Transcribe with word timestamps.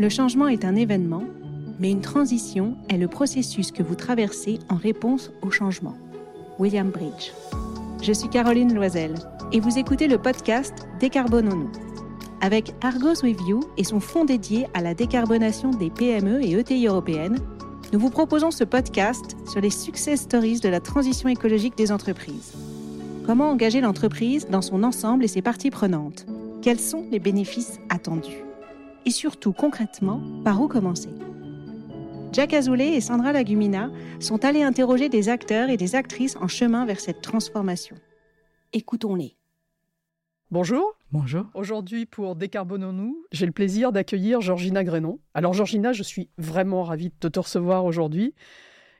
Le 0.00 0.08
changement 0.08 0.46
est 0.46 0.64
un 0.64 0.76
événement, 0.76 1.24
mais 1.80 1.90
une 1.90 2.00
transition 2.00 2.76
est 2.88 2.98
le 2.98 3.08
processus 3.08 3.72
que 3.72 3.82
vous 3.82 3.96
traversez 3.96 4.60
en 4.68 4.76
réponse 4.76 5.32
au 5.42 5.50
changement. 5.50 5.96
William 6.60 6.90
Bridge. 6.90 7.32
Je 8.00 8.12
suis 8.12 8.28
Caroline 8.28 8.72
Loisel 8.72 9.14
et 9.50 9.58
vous 9.58 9.76
écoutez 9.76 10.06
le 10.06 10.18
podcast 10.18 10.72
Décarbonons-nous. 11.00 11.72
Avec 12.40 12.74
Argos 12.80 13.24
With 13.24 13.40
You 13.48 13.64
et 13.76 13.82
son 13.82 13.98
fonds 13.98 14.24
dédié 14.24 14.68
à 14.72 14.82
la 14.82 14.94
décarbonation 14.94 15.70
des 15.70 15.90
PME 15.90 16.44
et 16.44 16.52
ETI 16.52 16.86
européennes, 16.86 17.38
nous 17.92 17.98
vous 17.98 18.10
proposons 18.10 18.52
ce 18.52 18.62
podcast 18.62 19.36
sur 19.50 19.60
les 19.60 19.70
success 19.70 20.20
stories 20.20 20.60
de 20.60 20.68
la 20.68 20.78
transition 20.78 21.28
écologique 21.28 21.76
des 21.76 21.90
entreprises. 21.90 22.52
Comment 23.26 23.50
engager 23.50 23.80
l'entreprise 23.80 24.46
dans 24.48 24.62
son 24.62 24.84
ensemble 24.84 25.24
et 25.24 25.28
ses 25.28 25.42
parties 25.42 25.70
prenantes? 25.70 26.24
Quels 26.62 26.78
sont 26.78 27.04
les 27.10 27.18
bénéfices 27.18 27.80
attendus? 27.88 28.47
Et 29.06 29.10
surtout, 29.10 29.52
concrètement, 29.52 30.20
par 30.44 30.60
où 30.60 30.68
commencer 30.68 31.10
Jack 32.32 32.52
Azoulay 32.52 32.94
et 32.94 33.00
Sandra 33.00 33.32
Lagumina 33.32 33.90
sont 34.20 34.44
allés 34.44 34.62
interroger 34.62 35.08
des 35.08 35.28
acteurs 35.28 35.70
et 35.70 35.76
des 35.76 35.94
actrices 35.94 36.36
en 36.36 36.48
chemin 36.48 36.84
vers 36.84 37.00
cette 37.00 37.22
transformation. 37.22 37.96
Écoutons-les. 38.72 39.36
Bonjour. 40.50 40.94
Bonjour. 41.10 41.46
Aujourd'hui, 41.54 42.04
pour 42.04 42.36
Décarbonons-nous, 42.36 43.24
j'ai 43.32 43.46
le 43.46 43.52
plaisir 43.52 43.92
d'accueillir 43.92 44.40
Georgina 44.42 44.84
Grénon. 44.84 45.20
Alors, 45.32 45.54
Georgina, 45.54 45.92
je 45.92 46.02
suis 46.02 46.28
vraiment 46.36 46.82
ravie 46.82 47.10
de 47.20 47.28
te 47.28 47.38
recevoir 47.40 47.86
aujourd'hui, 47.86 48.34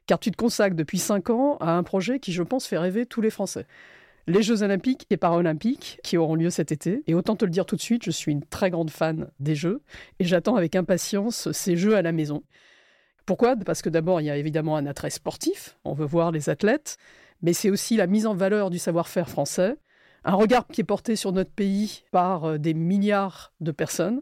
car 0.07 0.19
tu 0.19 0.31
te 0.31 0.37
consacres 0.37 0.77
depuis 0.77 0.99
cinq 0.99 1.29
ans 1.29 1.59
à 1.61 1.73
un 1.73 1.83
projet 1.83 2.21
qui, 2.21 2.33
je 2.33 2.43
pense, 2.43 2.67
fait 2.67 2.79
rêver 2.79 3.05
tous 3.05 3.21
les 3.21 3.31
Français. 3.31 3.67
Les 4.29 4.43
Jeux 4.43 4.63
Olympiques 4.63 5.07
et 5.09 5.17
Paralympiques 5.17 6.01
qui 6.03 6.19
auront 6.19 6.35
lieu 6.35 6.51
cet 6.51 6.71
été. 6.71 7.03
Et 7.07 7.15
autant 7.15 7.35
te 7.35 7.47
le 7.47 7.51
dire 7.51 7.65
tout 7.65 7.77
de 7.77 7.81
suite, 7.81 8.05
je 8.05 8.11
suis 8.11 8.31
une 8.31 8.45
très 8.45 8.69
grande 8.69 8.91
fan 8.91 9.31
des 9.41 9.55
Jeux 9.55 9.81
et 10.19 10.25
j'attends 10.25 10.57
avec 10.57 10.77
impatience 10.77 11.51
ces 11.53 11.79
Jeux 11.79 11.97
à 11.97 12.03
la 12.03 12.13
maison. 12.13 12.43
Pourquoi? 13.25 13.57
Parce 13.57 13.81
que 13.81 13.89
d'abord, 13.89 14.21
il 14.21 14.25
y 14.25 14.31
a 14.31 14.37
évidemment 14.37 14.77
un 14.77 14.85
attrait 14.85 15.09
sportif, 15.09 15.79
on 15.87 15.95
veut 15.95 16.05
voir 16.05 16.31
les 16.31 16.51
athlètes, 16.51 16.99
mais 17.41 17.55
c'est 17.55 17.71
aussi 17.71 17.97
la 17.97 18.07
mise 18.07 18.27
en 18.27 18.35
valeur 18.35 18.69
du 18.69 18.79
savoir-faire 18.79 19.31
français, 19.31 19.77
un 20.25 20.35
regard 20.35 20.67
qui 20.67 20.83
est 20.83 20.85
porté 20.85 21.17
sur 21.17 21.33
notre 21.33 21.51
pays 21.51 22.03
par 22.11 22.45
euh, 22.45 22.59
des 22.59 22.75
milliards 22.75 23.55
de 23.61 23.71
personnes, 23.71 24.21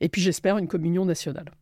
et 0.00 0.08
puis 0.08 0.22
j'espère 0.22 0.58
une 0.58 0.66
communion 0.66 1.04
nationale. 1.04 1.52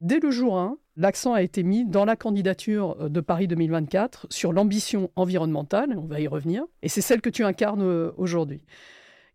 Dès 0.00 0.20
le 0.20 0.30
jour 0.30 0.56
1, 0.56 0.78
l'accent 0.96 1.32
a 1.32 1.42
été 1.42 1.62
mis 1.62 1.84
dans 1.84 2.04
la 2.04 2.16
candidature 2.16 2.96
euh, 3.00 3.08
de 3.08 3.20
Paris 3.20 3.48
2024 3.48 4.26
sur 4.30 4.52
l'ambition 4.52 5.10
environnementale, 5.16 5.96
on 5.96 6.06
va 6.06 6.20
y 6.20 6.28
revenir, 6.28 6.64
et 6.82 6.88
c'est 6.88 7.00
celle 7.00 7.20
que 7.20 7.30
tu 7.30 7.44
incarnes 7.44 7.82
euh, 7.82 8.12
aujourd'hui. 8.16 8.62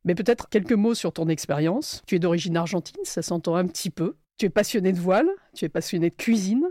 Mais 0.05 0.16
peut-être 0.16 0.49
quelques 0.49 0.73
mots 0.73 0.94
sur 0.94 1.11
ton 1.11 1.27
expérience. 1.27 2.02
Tu 2.08 2.16
es 2.16 2.19
d'origine 2.19 2.55
argentine, 2.55 3.03
ça 3.03 3.22
s'entend 3.22 3.55
un 3.55 3.67
petit 3.67 3.89
peu. 3.89 4.16
Tu 4.38 4.45
es 4.45 4.49
passionné 4.49 4.94
de 4.94 4.99
voile, 4.99 5.27
tu 5.53 5.66
es 5.66 5.69
passionné 5.69 6.09
de 6.09 6.16
cuisine, 6.16 6.69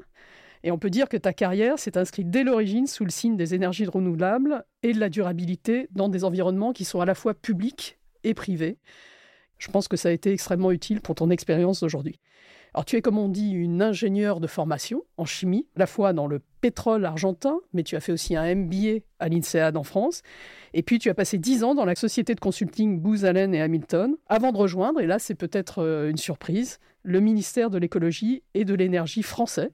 et 0.62 0.70
on 0.70 0.78
peut 0.78 0.90
dire 0.90 1.08
que 1.08 1.16
ta 1.16 1.32
carrière 1.32 1.78
s'est 1.78 1.98
inscrite 1.98 2.30
dès 2.30 2.44
l'origine 2.44 2.86
sous 2.86 3.04
le 3.04 3.10
signe 3.10 3.36
des 3.36 3.54
énergies 3.54 3.86
renouvelables 3.86 4.64
et 4.82 4.92
de 4.92 5.00
la 5.00 5.08
durabilité 5.08 5.88
dans 5.92 6.08
des 6.08 6.24
environnements 6.24 6.72
qui 6.72 6.84
sont 6.84 7.00
à 7.00 7.04
la 7.04 7.14
fois 7.14 7.34
publics 7.34 7.98
et 8.24 8.34
privés. 8.34 8.78
Je 9.58 9.70
pense 9.70 9.88
que 9.88 9.96
ça 9.96 10.08
a 10.08 10.12
été 10.12 10.32
extrêmement 10.32 10.72
utile 10.72 11.00
pour 11.00 11.14
ton 11.14 11.30
expérience 11.30 11.80
d'aujourd'hui. 11.80 12.20
Alors 12.74 12.84
tu 12.84 12.96
es, 12.96 13.00
comme 13.00 13.16
on 13.16 13.28
dit, 13.28 13.52
une 13.52 13.80
ingénieure 13.80 14.38
de 14.38 14.46
formation 14.46 15.02
en 15.16 15.24
chimie, 15.24 15.66
à 15.76 15.78
la 15.78 15.86
fois 15.86 16.12
dans 16.12 16.26
le 16.26 16.42
pétrole 16.60 17.06
argentin, 17.06 17.58
mais 17.72 17.82
tu 17.82 17.96
as 17.96 18.00
fait 18.00 18.12
aussi 18.12 18.36
un 18.36 18.54
MBA 18.54 19.00
à 19.18 19.28
l'INSEAD 19.28 19.78
en 19.78 19.82
France. 19.82 20.20
Et 20.74 20.82
puis 20.82 20.98
tu 20.98 21.08
as 21.08 21.14
passé 21.14 21.38
dix 21.38 21.64
ans 21.64 21.74
dans 21.74 21.86
la 21.86 21.94
société 21.94 22.34
de 22.34 22.40
consulting 22.40 23.00
Booz 23.00 23.24
Allen 23.24 23.54
et 23.54 23.62
Hamilton, 23.62 24.16
avant 24.26 24.52
de 24.52 24.58
rejoindre, 24.58 25.00
et 25.00 25.06
là 25.06 25.18
c'est 25.18 25.34
peut-être 25.34 25.82
euh, 25.82 26.10
une 26.10 26.18
surprise, 26.18 26.78
le 27.02 27.20
ministère 27.20 27.70
de 27.70 27.78
l'écologie 27.78 28.42
et 28.52 28.66
de 28.66 28.74
l'énergie 28.74 29.22
français 29.22 29.70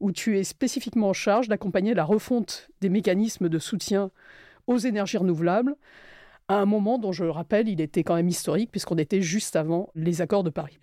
où 0.00 0.12
tu 0.12 0.38
es 0.38 0.44
spécifiquement 0.44 1.10
en 1.10 1.12
charge 1.12 1.48
d'accompagner 1.48 1.94
la 1.94 2.04
refonte 2.04 2.68
des 2.80 2.88
mécanismes 2.88 3.48
de 3.48 3.58
soutien 3.58 4.10
aux 4.66 4.78
énergies 4.78 5.16
renouvelables, 5.16 5.76
à 6.48 6.58
un 6.58 6.66
moment 6.66 6.98
dont 6.98 7.12
je 7.12 7.24
le 7.24 7.30
rappelle, 7.30 7.68
il 7.68 7.80
était 7.80 8.04
quand 8.04 8.14
même 8.14 8.28
historique, 8.28 8.70
puisqu'on 8.70 8.98
était 8.98 9.22
juste 9.22 9.56
avant 9.56 9.90
les 9.94 10.20
accords 10.20 10.44
de 10.44 10.50
Paris. 10.50 10.78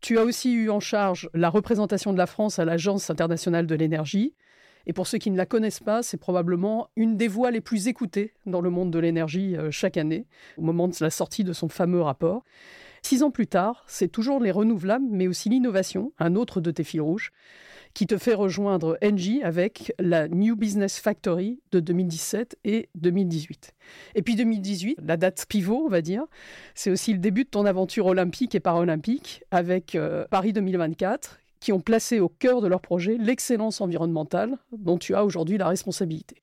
Tu 0.00 0.18
as 0.18 0.24
aussi 0.24 0.52
eu 0.52 0.68
en 0.68 0.80
charge 0.80 1.30
la 1.32 1.48
représentation 1.48 2.12
de 2.12 2.18
la 2.18 2.26
France 2.26 2.58
à 2.58 2.64
l'Agence 2.64 3.08
internationale 3.08 3.66
de 3.66 3.74
l'énergie. 3.74 4.34
Et 4.86 4.92
pour 4.92 5.06
ceux 5.06 5.18
qui 5.18 5.30
ne 5.30 5.36
la 5.36 5.46
connaissent 5.46 5.80
pas, 5.80 6.02
c'est 6.02 6.16
probablement 6.16 6.88
une 6.96 7.16
des 7.16 7.28
voix 7.28 7.52
les 7.52 7.60
plus 7.60 7.86
écoutées 7.86 8.34
dans 8.46 8.60
le 8.60 8.68
monde 8.68 8.90
de 8.90 8.98
l'énergie 8.98 9.56
euh, 9.56 9.70
chaque 9.70 9.96
année, 9.96 10.26
au 10.58 10.62
moment 10.62 10.88
de 10.88 10.94
la 11.00 11.10
sortie 11.10 11.44
de 11.44 11.52
son 11.52 11.68
fameux 11.68 12.02
rapport. 12.02 12.42
Six 13.02 13.22
ans 13.22 13.30
plus 13.30 13.46
tard, 13.46 13.84
c'est 13.88 14.08
toujours 14.08 14.40
les 14.40 14.52
renouvelables, 14.52 15.04
mais 15.10 15.26
aussi 15.26 15.48
l'innovation, 15.48 16.12
un 16.18 16.34
autre 16.36 16.60
de 16.60 16.70
tes 16.70 16.84
fils 16.84 17.00
rouges 17.00 17.32
qui 17.94 18.06
te 18.06 18.16
fait 18.16 18.34
rejoindre 18.34 18.96
Engie 19.04 19.42
avec 19.42 19.92
la 19.98 20.28
New 20.28 20.56
Business 20.56 20.98
Factory 20.98 21.60
de 21.72 21.80
2017 21.80 22.56
et 22.64 22.88
2018. 22.94 23.74
Et 24.14 24.22
puis 24.22 24.34
2018, 24.34 24.98
la 25.04 25.16
date 25.16 25.44
pivot, 25.48 25.84
on 25.84 25.88
va 25.88 26.00
dire, 26.00 26.24
c'est 26.74 26.90
aussi 26.90 27.12
le 27.12 27.18
début 27.18 27.44
de 27.44 27.50
ton 27.50 27.66
aventure 27.66 28.06
olympique 28.06 28.54
et 28.54 28.60
paralympique 28.60 29.44
avec 29.50 29.94
euh, 29.94 30.24
Paris 30.30 30.52
2024 30.52 31.38
qui 31.60 31.72
ont 31.72 31.80
placé 31.80 32.18
au 32.18 32.28
cœur 32.28 32.60
de 32.60 32.66
leur 32.66 32.80
projet 32.80 33.16
l'excellence 33.18 33.80
environnementale 33.80 34.58
dont 34.72 34.98
tu 34.98 35.14
as 35.14 35.24
aujourd'hui 35.24 35.58
la 35.58 35.68
responsabilité. 35.68 36.42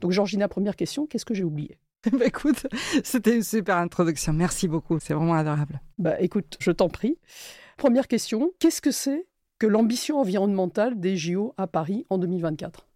Donc 0.00 0.12
Georgina, 0.12 0.48
première 0.48 0.76
question, 0.76 1.06
qu'est-ce 1.06 1.24
que 1.24 1.34
j'ai 1.34 1.44
oublié? 1.44 1.78
bah 2.12 2.26
écoute, 2.26 2.66
c'était 3.04 3.36
une 3.36 3.42
super 3.42 3.76
introduction. 3.76 4.32
Merci 4.32 4.68
beaucoup, 4.68 4.98
c'est 5.00 5.12
vraiment 5.12 5.34
adorable. 5.34 5.80
Bah 5.98 6.18
écoute, 6.20 6.56
je 6.58 6.70
t'en 6.70 6.88
prie. 6.88 7.18
Première 7.76 8.08
question, 8.08 8.52
qu'est-ce 8.58 8.80
que 8.80 8.90
c'est 8.90 9.26
que 9.58 9.66
l'ambition 9.66 10.18
environnementale 10.18 10.98
des 10.98 11.16
JO 11.16 11.54
à 11.58 11.66
Paris 11.66 12.06
en 12.08 12.18
2024 12.18 12.86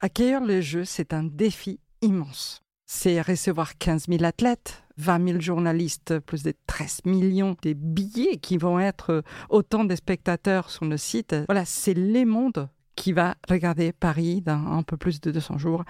Accueillir 0.00 0.44
les 0.44 0.62
Jeux, 0.62 0.84
c'est 0.84 1.12
un 1.12 1.24
défi 1.24 1.80
immense. 2.00 2.62
C'est 2.86 3.20
recevoir 3.20 3.78
15 3.78 4.06
000 4.08 4.24
athlètes, 4.24 4.84
20 4.98 5.28
000 5.28 5.40
journalistes, 5.40 6.18
plus 6.20 6.42
de 6.42 6.52
13 6.66 7.00
millions 7.06 7.56
de 7.62 7.72
billets 7.72 8.36
qui 8.36 8.58
vont 8.58 8.78
être 8.78 9.24
autant 9.48 9.84
de 9.84 9.94
spectateurs 9.96 10.70
sur 10.70 10.84
le 10.84 10.96
site. 10.96 11.34
Voilà, 11.48 11.64
c'est 11.64 11.94
les 11.94 12.24
mondes 12.24 12.68
qui 12.94 13.12
va 13.12 13.36
regarder 13.48 13.92
Paris 13.92 14.42
dans 14.42 14.72
un 14.72 14.82
peu 14.82 14.96
plus 14.96 15.20
de 15.20 15.30
200 15.30 15.58
jours. 15.58 15.84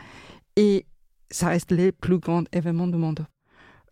Et 0.56 0.86
ça 1.32 1.48
reste 1.48 1.72
les 1.72 1.92
plus 1.92 2.18
grands 2.18 2.44
événements 2.52 2.86
du 2.86 2.98
monde. 2.98 3.26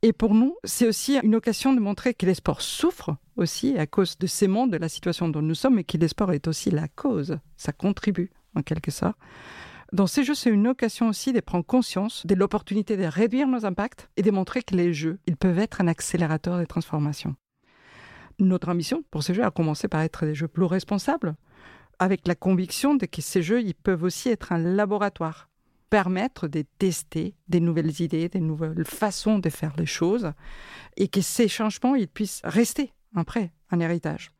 Et 0.02 0.12
pour 0.14 0.34
nous, 0.34 0.56
c'est 0.64 0.86
aussi 0.86 1.18
une 1.22 1.34
occasion 1.34 1.74
de 1.74 1.80
montrer 1.80 2.14
que 2.14 2.24
les 2.24 2.34
sports 2.34 2.62
souffrent 2.62 3.16
aussi 3.36 3.76
à 3.76 3.86
cause 3.86 4.16
de 4.16 4.26
ces 4.26 4.48
mondes, 4.48 4.70
de 4.70 4.78
la 4.78 4.88
situation 4.88 5.28
dont 5.28 5.42
nous 5.42 5.54
sommes, 5.54 5.78
et 5.78 5.84
que 5.84 5.98
les 5.98 6.08
sports 6.08 6.32
est 6.32 6.48
aussi 6.48 6.70
la 6.70 6.88
cause. 6.88 7.38
Ça 7.56 7.72
contribue, 7.72 8.30
en 8.54 8.62
quelque 8.62 8.90
sorte. 8.90 9.16
Dans 9.92 10.06
ces 10.06 10.24
jeux, 10.24 10.34
c'est 10.34 10.50
une 10.50 10.68
occasion 10.68 11.08
aussi 11.08 11.32
de 11.32 11.40
prendre 11.40 11.66
conscience 11.66 12.24
de 12.24 12.34
l'opportunité 12.34 12.96
de 12.96 13.04
réduire 13.04 13.48
nos 13.48 13.66
impacts 13.66 14.08
et 14.16 14.22
de 14.22 14.30
montrer 14.30 14.62
que 14.62 14.74
les 14.74 14.94
jeux, 14.94 15.18
ils 15.26 15.36
peuvent 15.36 15.58
être 15.58 15.80
un 15.82 15.88
accélérateur 15.88 16.58
des 16.58 16.66
transformations. 16.66 17.34
Notre 18.38 18.70
ambition 18.70 19.02
pour 19.10 19.22
ces 19.22 19.34
jeux 19.34 19.44
a 19.44 19.50
commencé 19.50 19.88
par 19.88 20.00
être 20.00 20.24
des 20.24 20.34
jeux 20.34 20.48
plus 20.48 20.64
responsables, 20.64 21.34
avec 21.98 22.26
la 22.26 22.34
conviction 22.34 22.94
de 22.94 23.04
que 23.04 23.20
ces 23.20 23.42
jeux, 23.42 23.60
ils 23.60 23.74
peuvent 23.74 24.04
aussi 24.04 24.30
être 24.30 24.52
un 24.52 24.58
laboratoire 24.58 25.49
permettre 25.90 26.48
de 26.48 26.64
tester 26.78 27.34
des 27.48 27.60
nouvelles 27.60 28.00
idées, 28.00 28.28
des 28.28 28.40
nouvelles 28.40 28.84
façons 28.84 29.38
de 29.38 29.50
faire 29.50 29.74
les 29.76 29.86
choses, 29.86 30.32
et 30.96 31.08
que 31.08 31.20
ces 31.20 31.48
changements 31.48 31.96
ils 31.96 32.08
puissent 32.08 32.40
rester 32.44 32.92
après 33.14 33.52
un 33.70 33.80
héritage. 33.80 34.30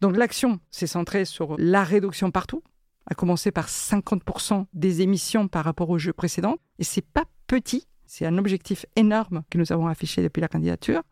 Donc 0.00 0.16
l'action 0.16 0.60
s'est 0.70 0.86
centrée 0.86 1.24
sur 1.24 1.56
la 1.58 1.84
réduction 1.84 2.30
partout, 2.30 2.62
à 3.06 3.14
commencer 3.14 3.50
par 3.50 3.68
50% 3.68 4.66
des 4.72 5.02
émissions 5.02 5.48
par 5.48 5.64
rapport 5.64 5.90
aux 5.90 5.98
jeux 5.98 6.12
précédents, 6.12 6.56
et 6.78 6.84
c'est 6.84 7.04
pas 7.04 7.24
petit, 7.48 7.86
c'est 8.06 8.24
un 8.24 8.38
objectif 8.38 8.86
énorme 8.96 9.42
que 9.50 9.58
nous 9.58 9.72
avons 9.72 9.88
affiché 9.88 10.22
depuis 10.22 10.40
la 10.40 10.48
candidature. 10.48 11.02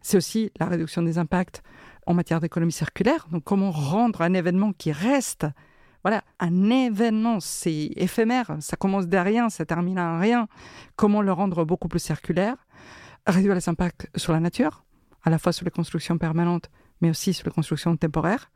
C'est 0.00 0.16
aussi 0.16 0.50
la 0.58 0.66
réduction 0.66 1.02
des 1.02 1.18
impacts 1.18 1.62
en 2.06 2.14
matière 2.14 2.40
d'économie 2.40 2.72
circulaire, 2.72 3.26
donc 3.30 3.44
comment 3.44 3.70
rendre 3.70 4.22
un 4.22 4.32
événement 4.32 4.72
qui 4.72 4.92
reste 4.92 5.46
voilà, 6.02 6.22
un 6.38 6.70
événement, 6.70 7.40
c'est 7.40 7.90
éphémère, 7.96 8.56
ça 8.60 8.76
commence 8.76 9.06
de 9.06 9.18
rien, 9.18 9.50
ça 9.50 9.66
termine 9.66 9.98
à 9.98 10.18
rien. 10.18 10.48
Comment 10.96 11.22
le 11.22 11.32
rendre 11.32 11.64
beaucoup 11.64 11.88
plus 11.88 11.98
circulaire 11.98 12.56
Réduire 13.26 13.54
les 13.54 13.68
impacts 13.68 14.08
sur 14.16 14.32
la 14.32 14.40
nature, 14.40 14.84
à 15.22 15.30
la 15.30 15.38
fois 15.38 15.52
sur 15.52 15.64
les 15.64 15.70
constructions 15.70 16.16
permanentes, 16.16 16.70
mais 17.00 17.10
aussi 17.10 17.34
sur 17.34 17.46
les 17.46 17.52
constructions 17.52 17.96
temporaires. 17.96 18.50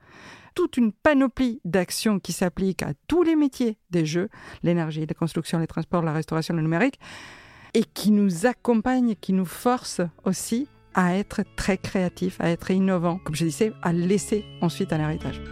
Toute 0.55 0.77
une 0.77 0.93
panoplie 0.93 1.61
d'actions 1.65 2.19
qui 2.19 2.33
s'appliquent 2.33 2.83
à 2.83 2.93
tous 3.09 3.23
les 3.23 3.37
métiers 3.37 3.79
des 3.91 4.07
jeux, 4.07 4.29
l'énergie, 4.63 5.05
la 5.07 5.15
construction, 5.15 5.59
les 5.59 5.67
transports, 5.67 6.03
la 6.03 6.13
restauration, 6.13 6.55
le 6.55 6.63
numérique, 6.63 6.99
et 7.75 7.85
qui 7.85 8.13
nous 8.13 8.47
accompagnent, 8.47 9.17
qui 9.17 9.33
nous 9.33 9.45
forcent 9.45 10.03
aussi 10.25 10.69
à 10.95 11.17
être 11.17 11.43
très 11.57 11.77
créatifs, 11.77 12.41
à 12.41 12.49
être 12.49 12.71
innovants, 12.71 13.19
comme 13.19 13.35
je 13.35 13.45
disais, 13.45 13.73
à 13.83 13.93
laisser 13.93 14.45
ensuite 14.61 14.93
un 14.93 15.01
héritage. 15.01 15.43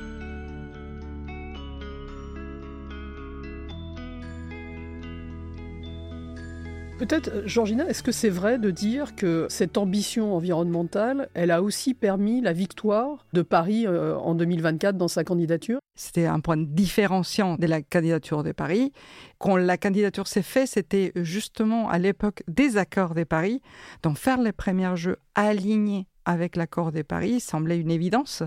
Peut-être, 7.02 7.32
euh, 7.34 7.43
Georgina, 7.46 7.88
est-ce 7.88 8.04
que 8.04 8.12
c'est 8.12 8.28
vrai 8.28 8.60
de 8.60 8.70
dire 8.70 9.16
que 9.16 9.49
cette 9.50 9.76
ambition 9.76 10.37
environnementale, 10.37 11.28
elle 11.34 11.50
a 11.50 11.60
aussi 11.60 11.94
permis 11.94 12.40
la 12.40 12.52
victoire 12.52 13.26
de 13.32 13.43
Paris 13.43 13.88
euh, 13.88 14.14
en 14.19 14.37
2024 14.37 14.96
dans 14.96 15.08
sa 15.08 15.25
candidature? 15.25 15.81
C'était 15.96 16.26
un 16.26 16.38
point 16.38 16.56
différenciant 16.56 17.56
de 17.56 17.66
la 17.66 17.82
candidature 17.82 18.44
de 18.44 18.52
Paris. 18.52 18.93
Quand 19.38 19.56
la 19.56 19.76
candidature 19.78 20.28
s'est 20.28 20.43
faite, 20.43 20.69
c'était 20.69 21.10
justement 21.16 21.88
à 21.88 21.99
l'époque 21.99 22.44
des 22.46 22.76
accords 22.76 23.16
de 23.16 23.25
Paris. 23.25 23.60
Donc 24.05 24.16
faire 24.16 24.40
les 24.40 24.52
premiers 24.52 24.94
jeux 24.94 25.16
alignés 25.34 26.06
avec 26.25 26.55
l'accord 26.55 26.93
des 26.93 27.02
Paris 27.02 27.40
semblait 27.40 27.81
une 27.81 27.90
évidence. 27.90 28.44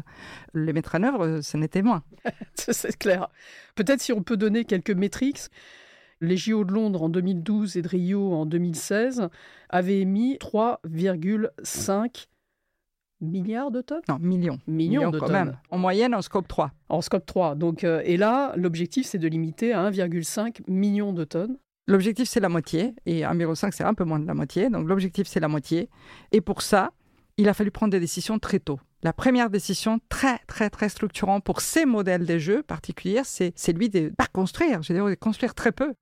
Les 0.54 0.72
mettre 0.72 0.96
en 0.96 1.04
œuvre, 1.04 1.42
ce 1.42 1.58
n'était 1.58 1.82
moins. 1.82 2.04
C'est 2.56 2.98
clair. 2.98 3.28
Peut-être 3.76 4.00
si 4.00 4.14
on 4.14 4.24
peut 4.24 4.38
donner 4.38 4.64
quelques 4.64 4.92
métriques. 4.92 5.50
Les 6.22 6.38
JO 6.38 6.64
de 6.64 6.72
Londres 6.74 7.04
en 7.04 7.10
2012 7.10 7.76
et 7.78 7.82
de 7.82 7.88
Rio 7.88 8.34
en 8.34 8.46
2016 8.46 9.30
avaient 9.70 10.00
émis 10.00 10.38
3,5 10.40 12.28
milliards 13.22 13.72
de 13.72 13.82
tonnes 13.82 14.02
Non, 14.08 14.18
millions. 14.20 14.60
Millions, 14.68 15.12
de 15.12 15.20
quand 15.20 15.28
tonnes. 15.28 15.34
même. 15.36 15.58
En 15.72 15.78
moyenne, 15.78 16.16
en 16.16 16.22
scope 16.22 16.48
3. 16.48 16.72
En 16.90 17.02
scope 17.02 17.26
3. 17.26 17.56
Donc, 17.56 17.84
euh, 17.84 18.02
et 18.06 18.18
là, 18.18 18.54
l'objectif, 18.56 19.06
c'est 19.06 19.18
de 19.18 19.28
limiter 19.28 19.74
à 19.74 19.82
1,5 19.90 20.62
million 20.68 21.14
de 21.14 21.24
tonnes. 21.24 21.58
L'objectif, 21.88 22.28
c'est 22.28 22.40
la 22.40 22.50
moitié. 22.50 22.96
Et 23.06 23.22
1,5, 23.22 23.72
c'est 23.72 23.84
un 23.84 23.94
peu 23.94 24.04
moins 24.04 24.20
de 24.20 24.26
la 24.28 24.34
moitié. 24.34 24.70
Donc 24.70 24.88
l'objectif, 24.88 25.28
c'est 25.28 25.40
la 25.40 25.48
moitié. 25.48 25.90
Et 26.32 26.42
pour 26.42 26.62
ça, 26.62 26.92
il 27.38 27.48
a 27.50 27.54
fallu 27.54 27.72
prendre 27.72 27.92
des 27.92 28.00
décisions 28.00 28.40
très 28.40 28.60
tôt. 28.60 28.80
La 29.04 29.14
première 29.14 29.52
décision 29.52 30.00
très, 30.10 30.40
très, 30.48 30.70
très 30.72 30.90
structurante 30.90 31.44
pour 31.44 31.62
ces 31.62 31.86
modèles 31.86 32.26
de 32.26 32.40
jeux 32.40 32.64
particuliers, 32.64 33.22
c'est 33.24 33.54
celui 33.56 33.90
de 33.90 34.00
ne 34.00 34.10
pas 34.10 34.26
construire, 34.26 34.82
je 34.82 34.92
veux 34.94 35.00
dire, 35.00 35.08
de 35.08 35.14
construire 35.14 35.54
très 35.54 35.72
peu 35.72 35.94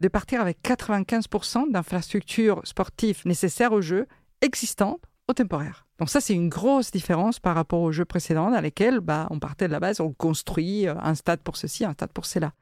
de 0.00 0.08
partir 0.08 0.40
avec 0.40 0.58
95% 0.62 1.70
d'infrastructures 1.70 2.60
sportives 2.64 3.22
nécessaires 3.24 3.72
aux 3.72 3.82
jeux 3.82 4.06
existantes 4.40 5.00
ou 5.28 5.34
temporaires. 5.34 5.86
Donc 5.98 6.08
ça, 6.08 6.22
c'est 6.22 6.32
une 6.32 6.48
grosse 6.48 6.90
différence 6.90 7.38
par 7.38 7.54
rapport 7.54 7.82
aux 7.82 7.92
jeux 7.92 8.06
précédents 8.06 8.50
dans 8.50 8.60
lesquels 8.60 9.00
bah, 9.00 9.26
on 9.30 9.38
partait 9.38 9.66
de 9.66 9.72
la 9.72 9.80
base, 9.80 10.00
on 10.00 10.12
construit 10.12 10.88
euh, 10.88 10.94
un 11.02 11.14
stade 11.14 11.40
pour 11.40 11.56
ceci, 11.58 11.84
un 11.84 11.92
stade 11.92 12.12
pour 12.12 12.24
cela. 12.24 12.52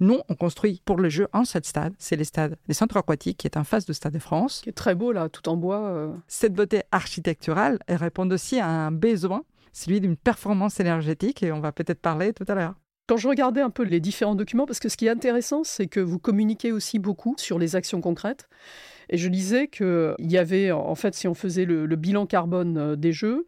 Non, 0.00 0.22
on 0.28 0.34
construit 0.34 0.82
pour 0.84 0.96
le 0.96 1.08
jeu 1.08 1.28
un 1.32 1.44
seul 1.44 1.64
stade, 1.64 1.94
c'est 1.98 2.16
les 2.16 2.24
stades 2.24 2.56
des 2.66 2.74
centres 2.74 2.96
aquatiques, 2.96 3.38
qui 3.38 3.46
est 3.46 3.56
en 3.56 3.62
face 3.62 3.86
de 3.86 3.92
Stade 3.92 4.14
de 4.14 4.18
France. 4.18 4.62
Qui 4.62 4.70
est 4.70 4.72
très 4.72 4.96
beau 4.96 5.12
là, 5.12 5.28
tout 5.28 5.48
en 5.48 5.56
bois. 5.56 5.86
Euh. 5.86 6.12
Cette 6.26 6.54
beauté 6.54 6.82
architecturale 6.90 7.78
elle 7.86 7.96
répond 7.96 8.28
aussi 8.30 8.58
à 8.58 8.66
un 8.66 8.90
besoin, 8.90 9.44
celui 9.72 10.00
d'une 10.00 10.16
performance 10.16 10.80
énergétique, 10.80 11.44
et 11.44 11.52
on 11.52 11.60
va 11.60 11.70
peut-être 11.70 12.00
parler 12.00 12.32
tout 12.32 12.44
à 12.48 12.54
l'heure. 12.56 12.74
Quand 13.08 13.16
je 13.16 13.26
regardais 13.26 13.62
un 13.62 13.70
peu 13.70 13.84
les 13.84 14.00
différents 14.00 14.34
documents, 14.34 14.66
parce 14.66 14.80
que 14.80 14.90
ce 14.90 14.98
qui 14.98 15.06
est 15.06 15.10
intéressant, 15.10 15.64
c'est 15.64 15.86
que 15.86 15.98
vous 15.98 16.18
communiquez 16.18 16.72
aussi 16.72 16.98
beaucoup 16.98 17.34
sur 17.38 17.58
les 17.58 17.74
actions 17.74 18.02
concrètes. 18.02 18.50
Et 19.08 19.16
je 19.16 19.30
lisais 19.30 19.68
qu'il 19.68 20.14
y 20.18 20.36
avait, 20.36 20.72
en 20.72 20.94
fait, 20.94 21.14
si 21.14 21.26
on 21.26 21.32
faisait 21.32 21.64
le, 21.64 21.86
bilan 21.96 22.26
carbone 22.26 22.76
euh, 22.76 22.96
des 22.96 23.12
jeux, 23.12 23.46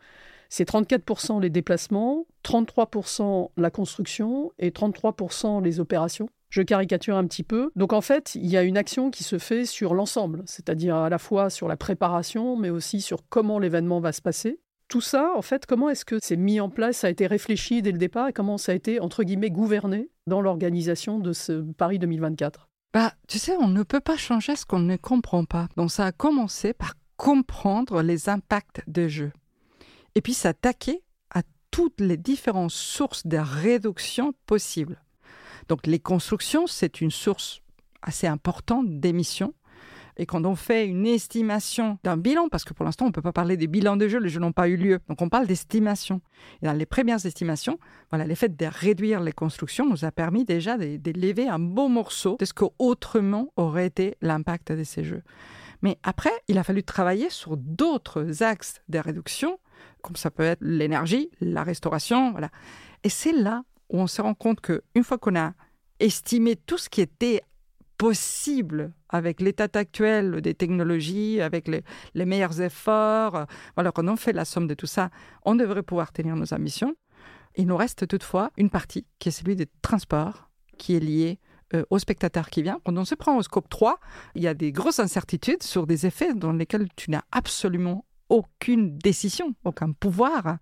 c'est 0.48 0.66
34% 0.66 1.42
les 1.42 1.50
déplacements, 1.50 2.24
33% 2.42 3.50
la 3.58 3.70
construction 3.70 4.50
et 4.58 4.70
33% 4.70 5.62
les 5.62 5.78
opérations. 5.78 6.30
Je 6.48 6.62
caricature 6.62 7.16
un 7.16 7.26
petit 7.26 7.44
peu. 7.44 7.70
Donc 7.76 7.92
en 7.92 8.00
fait, 8.00 8.34
il 8.36 8.46
y 8.46 8.56
a 8.56 8.62
une 8.62 8.78
action 8.78 9.10
qui 9.10 9.24
se 9.24 9.38
fait 9.38 9.66
sur 9.66 9.92
l'ensemble, 9.92 10.42
c'est-à-dire 10.46 10.96
à 10.96 11.10
la 11.10 11.18
fois 11.18 11.50
sur 11.50 11.68
la 11.68 11.76
préparation, 11.76 12.56
mais 12.56 12.70
aussi 12.70 13.02
sur 13.02 13.28
comment 13.28 13.58
l'événement 13.58 14.00
va 14.00 14.12
se 14.12 14.22
passer 14.22 14.58
tout 14.90 15.00
ça, 15.00 15.32
en 15.36 15.40
fait, 15.40 15.66
comment 15.66 15.88
est-ce 15.88 16.04
que 16.04 16.18
c'est 16.20 16.36
mis 16.36 16.60
en 16.60 16.68
place, 16.68 16.98
ça 16.98 17.06
a 17.06 17.10
été 17.10 17.28
réfléchi 17.28 17.80
dès 17.80 17.92
le 17.92 17.98
départ 17.98 18.28
et 18.28 18.32
comment 18.32 18.58
ça 18.58 18.72
a 18.72 18.74
été, 18.74 19.00
entre 19.00 19.22
guillemets, 19.22 19.50
gouverné 19.50 20.10
dans 20.26 20.40
l'organisation 20.40 21.20
de 21.20 21.32
ce 21.32 21.62
Paris 21.72 22.00
2024 22.00 22.68
bah, 22.92 23.14
Tu 23.28 23.38
sais, 23.38 23.56
on 23.56 23.68
ne 23.68 23.84
peut 23.84 24.00
pas 24.00 24.16
changer 24.16 24.56
ce 24.56 24.66
qu'on 24.66 24.80
ne 24.80 24.96
comprend 24.96 25.44
pas. 25.44 25.68
Donc 25.76 25.92
ça 25.92 26.06
a 26.06 26.12
commencé 26.12 26.74
par 26.74 26.94
comprendre 27.16 28.02
les 28.02 28.28
impacts 28.28 28.82
des 28.88 29.08
jeux. 29.08 29.32
Et 30.16 30.20
puis 30.20 30.34
s'attaquer 30.34 31.04
à 31.32 31.42
toutes 31.70 32.00
les 32.00 32.16
différentes 32.16 32.72
sources 32.72 33.26
de 33.26 33.38
réduction 33.38 34.34
possibles. 34.46 35.00
Donc 35.68 35.86
les 35.86 36.00
constructions, 36.00 36.66
c'est 36.66 37.00
une 37.00 37.12
source 37.12 37.62
assez 38.02 38.26
importante 38.26 38.98
d'émissions 38.98 39.54
et 40.20 40.26
quand 40.26 40.44
on 40.44 40.54
fait 40.54 40.86
une 40.86 41.06
estimation 41.06 41.98
d'un 42.04 42.18
bilan, 42.18 42.50
parce 42.50 42.64
que 42.64 42.74
pour 42.74 42.84
l'instant, 42.84 43.06
on 43.06 43.08
ne 43.08 43.12
peut 43.12 43.22
pas 43.22 43.32
parler 43.32 43.56
des 43.56 43.66
bilans 43.66 43.96
de 43.96 44.06
jeux, 44.06 44.18
les 44.18 44.28
jeux 44.28 44.38
n'ont 44.38 44.52
pas 44.52 44.68
eu 44.68 44.76
lieu. 44.76 44.98
Donc, 45.08 45.22
on 45.22 45.30
parle 45.30 45.46
d'estimation. 45.46 46.20
Et 46.60 46.66
dans 46.66 46.74
les 46.74 46.84
premières 46.84 47.24
estimations, 47.24 47.78
voilà, 48.10 48.26
le 48.26 48.34
fait 48.34 48.54
de 48.54 48.66
réduire 48.66 49.20
les 49.20 49.32
constructions 49.32 49.88
nous 49.88 50.04
a 50.04 50.12
permis 50.12 50.44
déjà 50.44 50.76
de, 50.76 50.98
de 50.98 51.18
lever 51.18 51.48
un 51.48 51.58
beau 51.58 51.88
morceau 51.88 52.36
de 52.38 52.44
ce 52.44 52.52
qu'autrement 52.52 53.50
aurait 53.56 53.86
été 53.86 54.18
l'impact 54.20 54.72
de 54.72 54.84
ces 54.84 55.04
jeux. 55.04 55.22
Mais 55.80 55.96
après, 56.02 56.32
il 56.48 56.58
a 56.58 56.64
fallu 56.64 56.82
travailler 56.82 57.30
sur 57.30 57.56
d'autres 57.56 58.42
axes 58.42 58.82
de 58.90 58.98
réduction, 58.98 59.58
comme 60.02 60.16
ça 60.16 60.30
peut 60.30 60.42
être 60.42 60.60
l'énergie, 60.60 61.30
la 61.40 61.62
restauration, 61.62 62.32
voilà. 62.32 62.50
Et 63.04 63.08
c'est 63.08 63.32
là 63.32 63.62
où 63.88 63.98
on 63.98 64.06
se 64.06 64.20
rend 64.20 64.34
compte 64.34 64.60
qu'une 64.60 65.02
fois 65.02 65.16
qu'on 65.16 65.34
a 65.34 65.54
estimé 65.98 66.56
tout 66.56 66.76
ce 66.76 66.90
qui 66.90 67.00
était 67.00 67.40
possible 68.00 68.94
avec 69.10 69.42
l'état 69.42 69.68
actuel 69.74 70.40
des 70.40 70.54
technologies, 70.54 71.42
avec 71.42 71.68
les, 71.68 71.84
meilleurs 72.24 72.58
efforts. 72.62 73.44
Voilà, 73.74 73.92
quand 73.92 74.08
on 74.08 74.16
fait 74.16 74.32
la 74.32 74.46
somme 74.46 74.66
de 74.66 74.72
tout 74.72 74.86
ça, 74.86 75.10
on 75.44 75.54
devrait 75.54 75.82
pouvoir 75.82 76.10
tenir 76.10 76.34
nos 76.34 76.54
ambitions. 76.54 76.94
Il 77.56 77.66
nous 77.66 77.76
reste 77.76 78.08
toutefois 78.08 78.52
une 78.56 78.70
partie 78.70 79.06
qui 79.18 79.28
est 79.28 79.32
celui 79.32 79.54
des 79.54 79.66
transports, 79.82 80.48
qui 80.78 80.96
est 80.96 81.00
liée 81.00 81.40
euh, 81.74 81.84
au 81.90 81.98
spectateur 81.98 82.48
qui 82.48 82.62
vient. 82.62 82.80
Quand 82.86 82.96
on 82.96 83.04
se 83.04 83.14
prend 83.14 83.36
au 83.36 83.42
scope 83.42 83.68
3, 83.68 84.00
il 84.34 84.42
y 84.42 84.48
a 84.48 84.54
des 84.54 84.72
grosses 84.72 84.98
incertitudes 84.98 85.62
sur 85.62 85.86
des 85.86 86.06
effets 86.06 86.32
dans 86.32 86.54
lesquels 86.54 86.88
tu 86.96 87.10
n'as 87.10 87.24
absolument 87.32 88.06
aucune 88.30 88.96
décision, 88.96 89.54
aucun 89.62 89.92
pouvoir. 89.92 90.56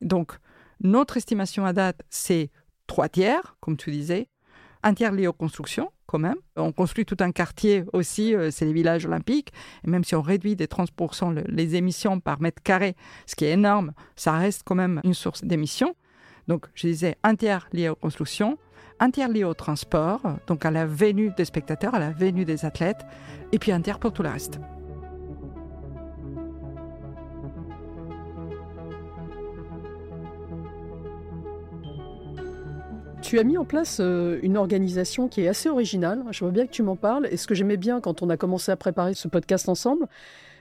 Donc, 0.00 0.32
notre 0.80 1.16
estimation 1.16 1.64
à 1.64 1.72
date, 1.72 2.02
c'est 2.10 2.50
trois 2.88 3.08
tiers, 3.08 3.56
comme 3.60 3.76
tu 3.76 3.92
disais, 3.92 4.26
un 4.82 4.94
tiers 4.94 5.12
lié 5.12 5.26
aux 5.26 5.32
constructions, 5.32 5.90
quand 6.06 6.18
même. 6.18 6.36
On 6.56 6.72
construit 6.72 7.04
tout 7.04 7.16
un 7.20 7.32
quartier 7.32 7.84
aussi, 7.92 8.34
euh, 8.34 8.50
c'est 8.50 8.64
les 8.64 8.72
villages 8.72 9.06
olympiques. 9.06 9.52
Et 9.84 9.90
même 9.90 10.04
si 10.04 10.14
on 10.14 10.22
réduit 10.22 10.56
des 10.56 10.66
30% 10.66 11.44
les 11.46 11.76
émissions 11.76 12.20
par 12.20 12.40
mètre 12.40 12.62
carré, 12.62 12.96
ce 13.26 13.34
qui 13.34 13.44
est 13.44 13.52
énorme, 13.52 13.92
ça 14.16 14.32
reste 14.32 14.62
quand 14.64 14.74
même 14.74 15.00
une 15.04 15.14
source 15.14 15.44
d'émissions. 15.44 15.94
Donc, 16.48 16.66
je 16.74 16.86
disais 16.88 17.16
un 17.22 17.36
tiers 17.36 17.68
lié 17.72 17.88
aux 17.88 17.94
constructions, 17.94 18.58
un 19.00 19.10
tiers 19.10 19.28
lié 19.28 19.44
au 19.44 19.54
transport, 19.54 20.20
donc 20.46 20.64
à 20.64 20.70
la 20.70 20.86
venue 20.86 21.30
des 21.36 21.44
spectateurs, 21.44 21.94
à 21.94 21.98
la 21.98 22.10
venue 22.10 22.44
des 22.44 22.64
athlètes, 22.64 23.04
et 23.52 23.58
puis 23.58 23.72
un 23.72 23.80
tiers 23.80 23.98
pour 23.98 24.12
tout 24.12 24.22
le 24.22 24.28
reste. 24.28 24.58
Tu 33.32 33.38
as 33.38 33.44
mis 33.44 33.56
en 33.56 33.64
place 33.64 33.96
euh, 33.98 34.38
une 34.42 34.58
organisation 34.58 35.26
qui 35.26 35.40
est 35.40 35.48
assez 35.48 35.70
originale. 35.70 36.22
Je 36.32 36.44
veux 36.44 36.50
bien 36.50 36.66
que 36.66 36.70
tu 36.70 36.82
m'en 36.82 36.96
parles. 36.96 37.26
Et 37.30 37.38
ce 37.38 37.46
que 37.46 37.54
j'aimais 37.54 37.78
bien 37.78 38.02
quand 38.02 38.20
on 38.20 38.28
a 38.28 38.36
commencé 38.36 38.70
à 38.70 38.76
préparer 38.76 39.14
ce 39.14 39.26
podcast 39.26 39.70
ensemble, 39.70 40.06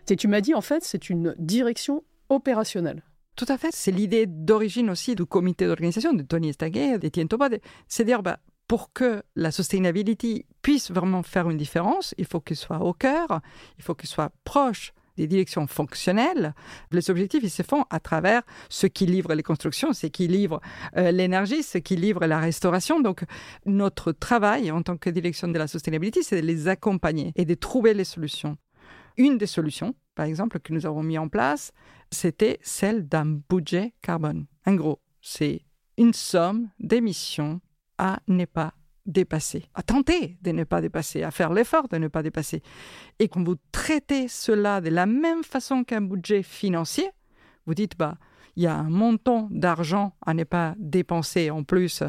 c'est 0.05 0.15
tu 0.15 0.29
m'as 0.29 0.39
dit 0.39 0.53
en 0.53 0.61
fait 0.61 0.81
c'est 0.81 1.09
une 1.09 1.35
direction 1.37 2.05
opérationnelle. 2.29 3.03
Tout 3.35 3.43
à 3.49 3.57
fait. 3.57 3.71
C'est 3.73 3.91
l'idée 3.91 4.25
d'origine 4.25 4.89
aussi 4.89 5.15
du 5.15 5.25
comité 5.25 5.67
d'organisation 5.67 6.13
de 6.13 6.23
Tony 6.23 6.47
Estaguet, 6.47 6.97
d'Etienne 6.97 7.27
Toba. 7.27 7.49
C'est 7.89 8.05
dire 8.05 8.23
bah, 8.23 8.39
pour 8.69 8.93
que 8.93 9.21
la 9.35 9.51
sustainability 9.51 10.45
puisse 10.61 10.91
vraiment 10.91 11.23
faire 11.23 11.49
une 11.49 11.57
différence, 11.57 12.15
il 12.17 12.25
faut 12.25 12.39
qu'il 12.39 12.55
soit 12.55 12.79
au 12.79 12.93
cœur, 12.93 13.41
il 13.79 13.83
faut 13.83 13.95
qu'il 13.95 14.07
soit 14.07 14.31
proche 14.45 14.93
des 15.17 15.27
directions 15.27 15.67
fonctionnelles. 15.67 16.53
Les 16.91 17.09
objectifs, 17.09 17.43
ils 17.43 17.49
se 17.49 17.63
font 17.63 17.85
à 17.89 17.99
travers 17.99 18.41
ce 18.69 18.87
qui 18.87 19.05
livre 19.05 19.33
les 19.33 19.43
constructions, 19.43 19.93
ce 19.93 20.07
qui 20.07 20.27
livre 20.27 20.61
euh, 20.97 21.11
l'énergie, 21.11 21.63
ce 21.63 21.77
qui 21.77 21.95
livre 21.95 22.25
la 22.25 22.39
restauration. 22.39 22.99
Donc, 22.99 23.23
notre 23.65 24.11
travail 24.11 24.71
en 24.71 24.81
tant 24.81 24.97
que 24.97 25.09
direction 25.09 25.47
de 25.47 25.57
la 25.57 25.67
sustainability, 25.67 26.23
c'est 26.23 26.41
de 26.41 26.47
les 26.47 26.67
accompagner 26.67 27.31
et 27.35 27.45
de 27.45 27.53
trouver 27.53 27.93
les 27.93 28.05
solutions. 28.05 28.57
Une 29.17 29.37
des 29.37 29.47
solutions, 29.47 29.95
par 30.15 30.25
exemple, 30.25 30.59
que 30.59 30.73
nous 30.73 30.85
avons 30.85 31.03
mis 31.03 31.17
en 31.17 31.27
place, 31.27 31.71
c'était 32.11 32.59
celle 32.61 33.07
d'un 33.07 33.25
budget 33.25 33.93
carbone. 34.01 34.45
En 34.65 34.75
gros, 34.75 34.99
c'est 35.21 35.61
une 35.97 36.13
somme 36.13 36.69
d'émissions 36.79 37.61
à 37.97 38.19
ne 38.27 38.45
pas 38.45 38.73
dépasser, 39.05 39.65
à 39.73 39.83
tenter 39.83 40.37
de 40.41 40.51
ne 40.51 40.63
pas 40.63 40.81
dépasser, 40.81 41.23
à 41.23 41.31
faire 41.31 41.51
l'effort 41.51 41.87
de 41.87 41.97
ne 41.97 42.07
pas 42.07 42.23
dépasser. 42.23 42.61
Et 43.19 43.27
quand 43.27 43.43
vous 43.43 43.55
traitez 43.71 44.27
cela 44.27 44.81
de 44.81 44.89
la 44.89 45.05
même 45.05 45.43
façon 45.43 45.83
qu'un 45.83 46.01
budget 46.01 46.43
financier, 46.43 47.09
vous 47.65 47.73
dites, 47.73 47.97
bah, 47.97 48.17
il 48.55 48.63
y 48.63 48.67
a 48.67 48.75
un 48.75 48.89
montant 48.89 49.47
d'argent 49.51 50.13
à 50.25 50.33
ne 50.33 50.43
pas 50.43 50.75
dépenser 50.77 51.49
en 51.51 51.63
plus, 51.63 52.03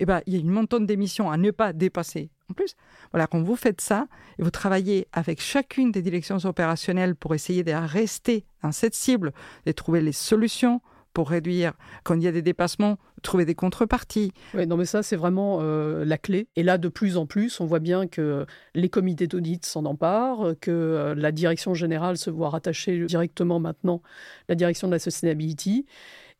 et 0.00 0.06
ben, 0.06 0.20
il 0.26 0.34
y 0.34 0.36
a 0.36 0.40
une 0.40 0.50
montant 0.50 0.80
d'émissions 0.80 1.30
à 1.30 1.36
ne 1.36 1.50
pas 1.50 1.72
dépasser 1.72 2.30
en 2.50 2.54
plus. 2.54 2.74
Voilà, 3.12 3.26
quand 3.26 3.42
vous 3.42 3.56
faites 3.56 3.80
ça, 3.80 4.06
et 4.38 4.42
vous 4.42 4.50
travaillez 4.50 5.06
avec 5.12 5.40
chacune 5.40 5.92
des 5.92 6.02
directions 6.02 6.36
opérationnelles 6.44 7.14
pour 7.14 7.34
essayer 7.34 7.62
de 7.64 7.72
rester 7.72 8.44
dans 8.62 8.72
cette 8.72 8.94
cible, 8.94 9.32
de 9.66 9.72
trouver 9.72 10.00
les 10.00 10.12
solutions 10.12 10.80
pour 11.14 11.30
réduire. 11.30 11.72
Quand 12.02 12.14
il 12.14 12.22
y 12.22 12.28
a 12.28 12.32
des 12.32 12.42
dépassements, 12.42 12.98
trouver 13.22 13.46
des 13.46 13.54
contreparties. 13.54 14.32
Oui, 14.52 14.66
non, 14.66 14.76
mais 14.76 14.84
ça, 14.84 15.02
c'est 15.02 15.16
vraiment 15.16 15.60
euh, 15.62 16.04
la 16.04 16.18
clé. 16.18 16.48
Et 16.56 16.62
là, 16.62 16.76
de 16.76 16.88
plus 16.88 17.16
en 17.16 17.24
plus, 17.24 17.60
on 17.60 17.64
voit 17.64 17.78
bien 17.78 18.06
que 18.06 18.44
les 18.74 18.90
comités 18.90 19.26
d'audit 19.26 19.64
s'en 19.64 19.86
emparent, 19.86 20.52
que 20.60 20.70
euh, 20.70 21.14
la 21.14 21.32
direction 21.32 21.72
générale 21.72 22.18
se 22.18 22.28
voit 22.28 22.50
rattacher 22.50 23.06
directement 23.06 23.60
maintenant 23.60 24.02
la 24.48 24.54
direction 24.54 24.88
de 24.88 24.92
la 24.92 24.98
sustainability 24.98 25.86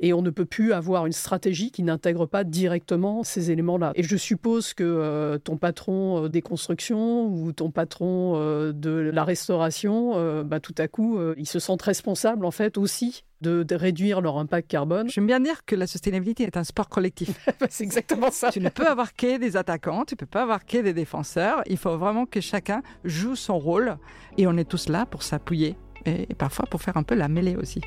et 0.00 0.12
on 0.12 0.22
ne 0.22 0.30
peut 0.30 0.44
plus 0.44 0.72
avoir 0.72 1.06
une 1.06 1.12
stratégie 1.12 1.70
qui 1.70 1.82
n'intègre 1.82 2.26
pas 2.26 2.44
directement 2.44 3.22
ces 3.22 3.50
éléments-là. 3.50 3.92
Et 3.94 4.02
je 4.02 4.16
suppose 4.16 4.74
que 4.74 4.84
euh, 4.84 5.38
ton 5.38 5.56
patron 5.56 6.28
des 6.28 6.42
constructions 6.42 7.26
ou 7.26 7.52
ton 7.52 7.70
patron 7.70 8.34
de 8.72 9.10
la 9.12 9.24
restauration, 9.24 10.42
bah, 10.44 10.60
tout 10.60 10.74
à 10.78 10.88
coup, 10.88 11.18
ils 11.36 11.48
se 11.48 11.58
sentent 11.58 11.82
responsables 11.82 12.44
en 12.44 12.50
fait 12.50 12.78
aussi 12.78 13.24
de, 13.44 13.74
réduire 13.74 14.20
leur 14.20 14.38
impact 14.38 14.70
carbone. 14.70 15.08
J'aime 15.10 15.26
bien 15.26 15.40
dire 15.40 15.64
que 15.64 15.76
la 15.76 15.86
sustainabilité 15.86 16.44
est 16.44 16.56
un 16.56 16.64
sport 16.64 16.88
collectif. 16.88 17.30
Bah, 17.60 17.66
c'est 17.70 17.84
exactement 17.84 18.30
ça. 18.32 18.50
Tu 18.50 18.60
ne 18.60 18.68
peux 18.68 18.86
avoir 18.86 19.14
que 19.14 19.38
des 19.38 19.56
attaquants, 19.56 20.04
tu 20.04 20.14
ne 20.14 20.16
peux 20.16 20.26
pas 20.26 20.42
avoir 20.42 20.66
que 20.66 20.78
des 20.78 20.92
défenseurs. 20.92 21.62
Il 21.66 21.76
faut 21.76 21.96
vraiment 21.96 22.26
que 22.26 22.40
chacun 22.40 22.82
joue 23.04 23.36
son 23.36 23.58
rôle 23.58 23.96
et 24.38 24.46
on 24.46 24.56
est 24.56 24.68
tous 24.68 24.88
là 24.88 25.06
pour 25.06 25.22
s'appuyer 25.22 25.76
et 26.04 26.34
parfois 26.34 26.66
pour 26.66 26.82
faire 26.82 26.96
un 26.96 27.04
peu 27.04 27.14
la 27.14 27.28
mêlée 27.28 27.56
aussi. 27.56 27.80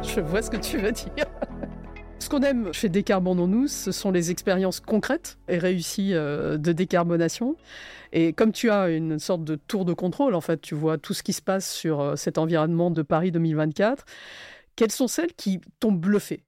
Je 0.02 0.20
vois 0.20 0.40
ce 0.40 0.50
que 0.50 0.56
tu 0.56 0.78
veux 0.78 0.92
dire. 0.92 1.26
Ce 2.18 2.28
qu'on 2.28 2.40
aime 2.40 2.72
chez 2.72 2.88
Décarbonons-nous, 2.88 3.66
ce 3.68 3.92
sont 3.92 4.10
les 4.10 4.30
expériences 4.30 4.80
concrètes 4.80 5.38
et 5.48 5.58
réussies 5.58 6.14
euh, 6.14 6.58
de 6.58 6.72
décarbonation. 6.72 7.56
Et 8.12 8.32
comme 8.32 8.52
tu 8.52 8.70
as 8.70 8.88
une 8.90 9.18
sorte 9.18 9.44
de 9.44 9.56
tour 9.56 9.84
de 9.84 9.92
contrôle, 9.92 10.34
en 10.34 10.40
fait, 10.40 10.60
tu 10.60 10.74
vois 10.74 10.96
tout 10.96 11.12
ce 11.12 11.22
qui 11.22 11.32
se 11.32 11.42
passe 11.42 11.70
sur 11.70 12.00
euh, 12.00 12.16
cet 12.16 12.38
environnement 12.38 12.90
de 12.90 13.02
Paris 13.02 13.30
2024, 13.30 14.04
quelles 14.76 14.92
sont 14.92 15.08
celles 15.08 15.32
qui 15.34 15.60
t'ont 15.80 15.92
bluffé? 15.92 16.44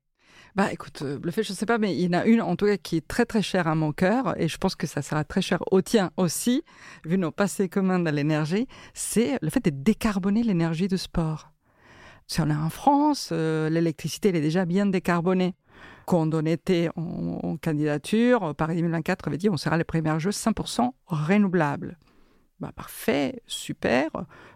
Bah 0.54 0.73
écoute, 0.73 1.02
euh, 1.02 1.18
bluffé, 1.18 1.42
je 1.42 1.52
ne 1.52 1.56
sais 1.56 1.66
pas, 1.66 1.78
mais 1.78 1.94
il 1.94 2.00
y 2.02 2.09
en 2.09 2.21
a 2.21 2.25
une 2.26 2.42
en 2.42 2.56
tout 2.56 2.66
cas 2.66 2.76
qui 2.76 2.97
est 2.97 3.06
très 3.06 3.25
très 3.25 3.42
chère 3.42 3.68
à 3.68 3.75
mon 3.75 3.92
cœur 3.92 4.38
et 4.38 4.49
je 4.49 4.59
pense 4.59 4.76
que 4.76 4.87
ça 4.87 5.00
sera 5.00 5.25
très 5.25 5.40
cher 5.40 5.62
au 5.71 5.80
tien 5.80 6.11
aussi, 6.18 6.62
vu 7.06 7.16
nos 7.16 7.30
passés 7.30 7.68
communs 7.71 7.99
dans 7.99 8.14
l'énergie, 8.14 8.66
c'est 8.92 9.38
le 9.40 9.49
fait 9.49 9.64
de 9.64 9.71
décarboner 9.71 10.42
l'énergie 10.42 10.88
de 10.88 10.97
sport. 10.97 11.51
Si 12.26 12.41
on 12.41 12.49
est 12.49 12.55
en 12.55 12.71
France, 12.71 13.31
l'électricité 13.33 14.31
elle 14.31 14.37
est 14.37 14.41
déjà 14.41 14.64
bien 14.64 14.87
décarbonée 14.87 15.55
quand 16.07 16.35
on 16.35 16.45
était 16.45 16.88
en, 16.97 17.57
candidature, 17.57 18.55
Paris 18.55 18.76
2024 18.76 19.29
avait 19.29 19.38
dit 19.38 19.49
on 19.50 19.57
sera 19.57 19.76
les 19.76 19.85
premiers 19.85 20.19
jeux 20.19 20.31
100% 20.31 20.91
renouvelables. 21.07 21.99
Bah, 22.61 22.73
parfait, 22.75 23.43
super. 23.47 24.11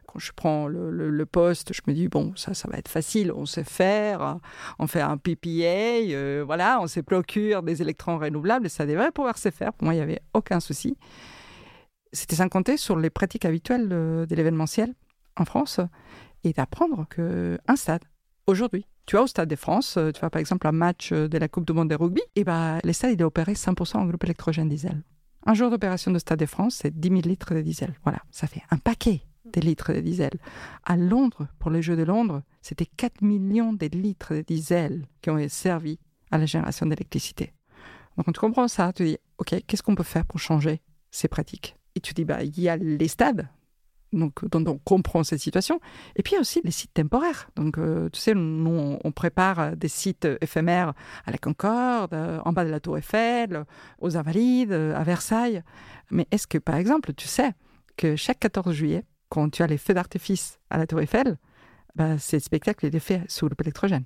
Quand 0.07 0.19
je 0.19 0.33
prends 0.35 0.69
le, 0.69 1.27
poste, 1.27 1.73
je 1.73 1.83
me 1.87 1.93
dis 1.93 2.09
bon, 2.09 2.33
ça, 2.37 2.55
ça 2.55 2.69
va 2.69 2.79
être 2.79 2.89
facile, 2.89 3.33
on 3.33 3.47
sait 3.47 3.65
faire, 3.65 4.39
on 4.79 4.87
fait 4.87 5.01
un 5.01 5.17
PPA, 5.17 6.05
euh, 6.13 6.45
voilà, 6.47 6.79
on 6.81 6.87
se 6.87 7.01
procure 7.01 7.63
des 7.63 7.83
électrons 7.83 8.19
renouvelables, 8.19 8.71
ça 8.71 8.87
devrait 8.87 9.13
pouvoir 9.13 9.39
se 9.39 9.51
faire. 9.51 9.73
Pour 9.73 9.85
moi, 9.85 9.95
il 9.95 9.99
n'y 9.99 10.03
avait 10.03 10.21
aucun 10.35 10.61
souci. 10.61 10.97
C'était 12.13 12.37
sans 12.37 12.49
compter 12.49 12.77
sur 12.77 12.97
les 12.97 13.11
pratiques 13.11 13.45
habituelles 13.45 13.89
de 13.89 14.27
l'événementiel 14.31 14.95
en 15.37 15.45
France 15.45 15.81
et 16.47 16.53
d'apprendre 16.53 17.07
qu'un 17.09 17.77
stade, 17.77 18.05
aujourd'hui, 18.47 18.87
tu 19.05 19.17
vas 19.17 19.23
au 19.23 19.27
Stade 19.27 19.49
de 19.49 19.57
France, 19.57 19.97
euh, 19.97 20.13
tu 20.13 20.21
vas 20.21 20.31
par 20.31 20.41
exemple 20.41 20.67
un 20.67 20.73
match 20.73 21.13
euh, 21.13 21.29
de 21.29 21.39
la 21.39 21.49
Coupe 21.49 21.67
du 21.67 21.73
Monde 21.73 21.91
de 21.91 21.95
rugby, 21.95 22.23
et 22.35 22.45
ben, 22.45 22.79
les 22.85 22.93
stades, 22.93 23.13
il 23.13 23.21
est 23.21 23.25
opéré 23.25 23.55
100% 23.55 23.97
en 23.97 24.07
groupe 24.07 24.25
électrogène 24.25 24.69
diesel. 24.69 25.03
Un 25.45 25.55
jour 25.55 25.71
d'opération 25.71 26.11
de 26.11 26.19
Stade 26.19 26.39
de 26.39 26.47
France, 26.47 26.77
c'est 26.77 26.97
10 26.97 27.09
000 27.09 27.21
litres 27.23 27.55
de 27.55 27.63
diesel. 27.63 27.95
Voilà, 28.03 28.19
ça 28.31 28.47
fait 28.47 28.63
un 28.71 28.79
paquet 28.79 29.23
de 29.53 29.61
litres 29.61 29.93
de 29.93 30.01
diesel. 30.01 30.33
À 30.85 30.97
Londres, 30.97 31.47
pour 31.59 31.71
les 31.71 31.83
Jeux 31.83 31.97
de 31.97 32.03
Londres, 32.03 32.43
c'était 32.63 32.87
4 32.87 33.23
millions 33.23 33.73
de 33.73 33.87
litres 33.87 34.35
de 34.35 34.41
diesel 34.43 35.07
qui 35.23 35.31
ont 35.31 35.49
servi 35.49 35.99
à 36.33 36.39
la 36.39 36.47
génération 36.47 36.87
d'électricité. 36.87 37.53
Donc, 38.17 38.27
quand 38.27 38.33
tu 38.33 38.41
comprends 38.41 38.69
ça, 38.69 38.93
tu 38.93 39.05
dis, 39.05 39.19
OK, 39.39 39.55
qu'est-ce 39.67 39.83
qu'on 39.83 39.95
peut 39.95 40.03
faire 40.03 40.27
pour 40.27 40.41
changer 40.41 40.81
ces 41.11 41.29
pratiques? 41.29 41.77
Et 41.95 42.01
tu 42.01 42.13
dis, 42.13 42.25
bah, 42.25 42.43
il 42.43 42.59
y 42.61 42.69
a 42.69 42.77
les 42.77 43.09
stades 43.09 43.49
donc, 44.13 44.45
dont 44.49 44.65
on 44.67 44.79
comprend 44.79 45.25
cette 45.25 45.41
situation. 45.41 45.81
Et 46.17 46.23
puis 46.23 46.33
il 46.33 46.37
y 46.37 46.39
a 46.39 46.41
aussi 46.41 46.61
les 46.65 46.71
sites 46.71 46.95
temporaires. 46.95 47.51
Donc, 47.57 47.79
euh, 47.79 48.09
tu 48.11 48.21
sais, 48.21 48.35
nous, 48.35 48.99
on 49.03 49.13
prépare 49.13 49.77
des 49.77 49.89
sites 49.89 50.29
éphémères 50.41 50.95
à 51.25 51.31
la 51.31 51.39
Concorde, 51.39 52.15
euh, 52.15 52.41
en 52.45 52.53
bas 52.53 52.65
de 52.65 52.71
la 52.71 52.81
Tour 52.81 52.99
Eiffel, 52.99 53.65
aux 53.99 54.17
Invalides, 54.17 54.73
à 54.73 55.03
Versailles. 55.03 55.63
Mais 56.11 56.27
est-ce 56.31 56.47
que, 56.47 56.59
par 56.59 56.77
exemple, 56.77 57.13
tu 57.15 57.29
sais 57.29 57.53
que 57.97 58.17
chaque 58.17 58.41
14 58.41 58.75
juillet, 58.75 59.05
quand 59.29 59.51
tu 59.51 59.63
as 59.63 59.67
les 59.67 59.79
feux 59.79 59.95
d'artifice 59.95 60.59
à 60.71 60.79
la 60.79 60.87
Tour 60.87 61.01
Eiffel, 61.01 61.37
bah, 61.95 62.19
ce 62.19 62.39
spectacle 62.39 62.87
est 62.87 62.99
fait 62.99 63.23
sous 63.29 63.49
l'électrogène. 63.49 64.05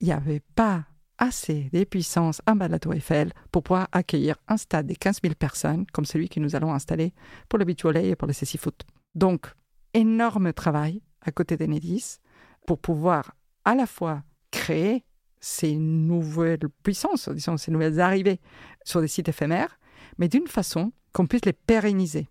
Il 0.00 0.06
n'y 0.06 0.12
avait 0.12 0.42
pas 0.54 0.84
assez 1.18 1.70
de 1.72 1.84
puissance 1.84 2.42
en 2.46 2.56
bas 2.56 2.66
de 2.66 2.72
la 2.72 2.78
Tour 2.78 2.94
Eiffel 2.94 3.32
pour 3.50 3.62
pouvoir 3.62 3.88
accueillir 3.92 4.36
un 4.48 4.56
stade 4.56 4.86
de 4.86 4.94
15 4.94 5.20
000 5.22 5.34
personnes 5.34 5.86
comme 5.92 6.04
celui 6.04 6.28
que 6.28 6.40
nous 6.40 6.56
allons 6.56 6.72
installer 6.72 7.12
pour 7.48 7.58
le 7.58 7.64
beach 7.64 7.82
volley 7.82 8.08
et 8.08 8.16
pour 8.16 8.26
le 8.26 8.34
CC 8.34 8.58
foot. 8.58 8.84
Donc, 9.14 9.46
énorme 9.92 10.52
travail 10.52 11.02
à 11.20 11.30
côté 11.30 11.56
d'Enedis 11.56 12.18
pour 12.66 12.78
pouvoir 12.78 13.34
à 13.64 13.74
la 13.74 13.86
fois 13.86 14.22
créer 14.50 15.04
ces 15.40 15.76
nouvelles 15.76 16.68
puissances, 16.82 17.28
disons, 17.28 17.56
ces 17.56 17.70
nouvelles 17.70 18.00
arrivées 18.00 18.40
sur 18.84 19.00
des 19.00 19.08
sites 19.08 19.28
éphémères, 19.28 19.78
mais 20.18 20.28
d'une 20.28 20.46
façon 20.46 20.92
qu'on 21.12 21.26
puisse 21.26 21.44
les 21.44 21.52
pérenniser. 21.52 22.28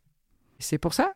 C'est 0.59 0.77
pour 0.77 0.93
ça 0.93 1.13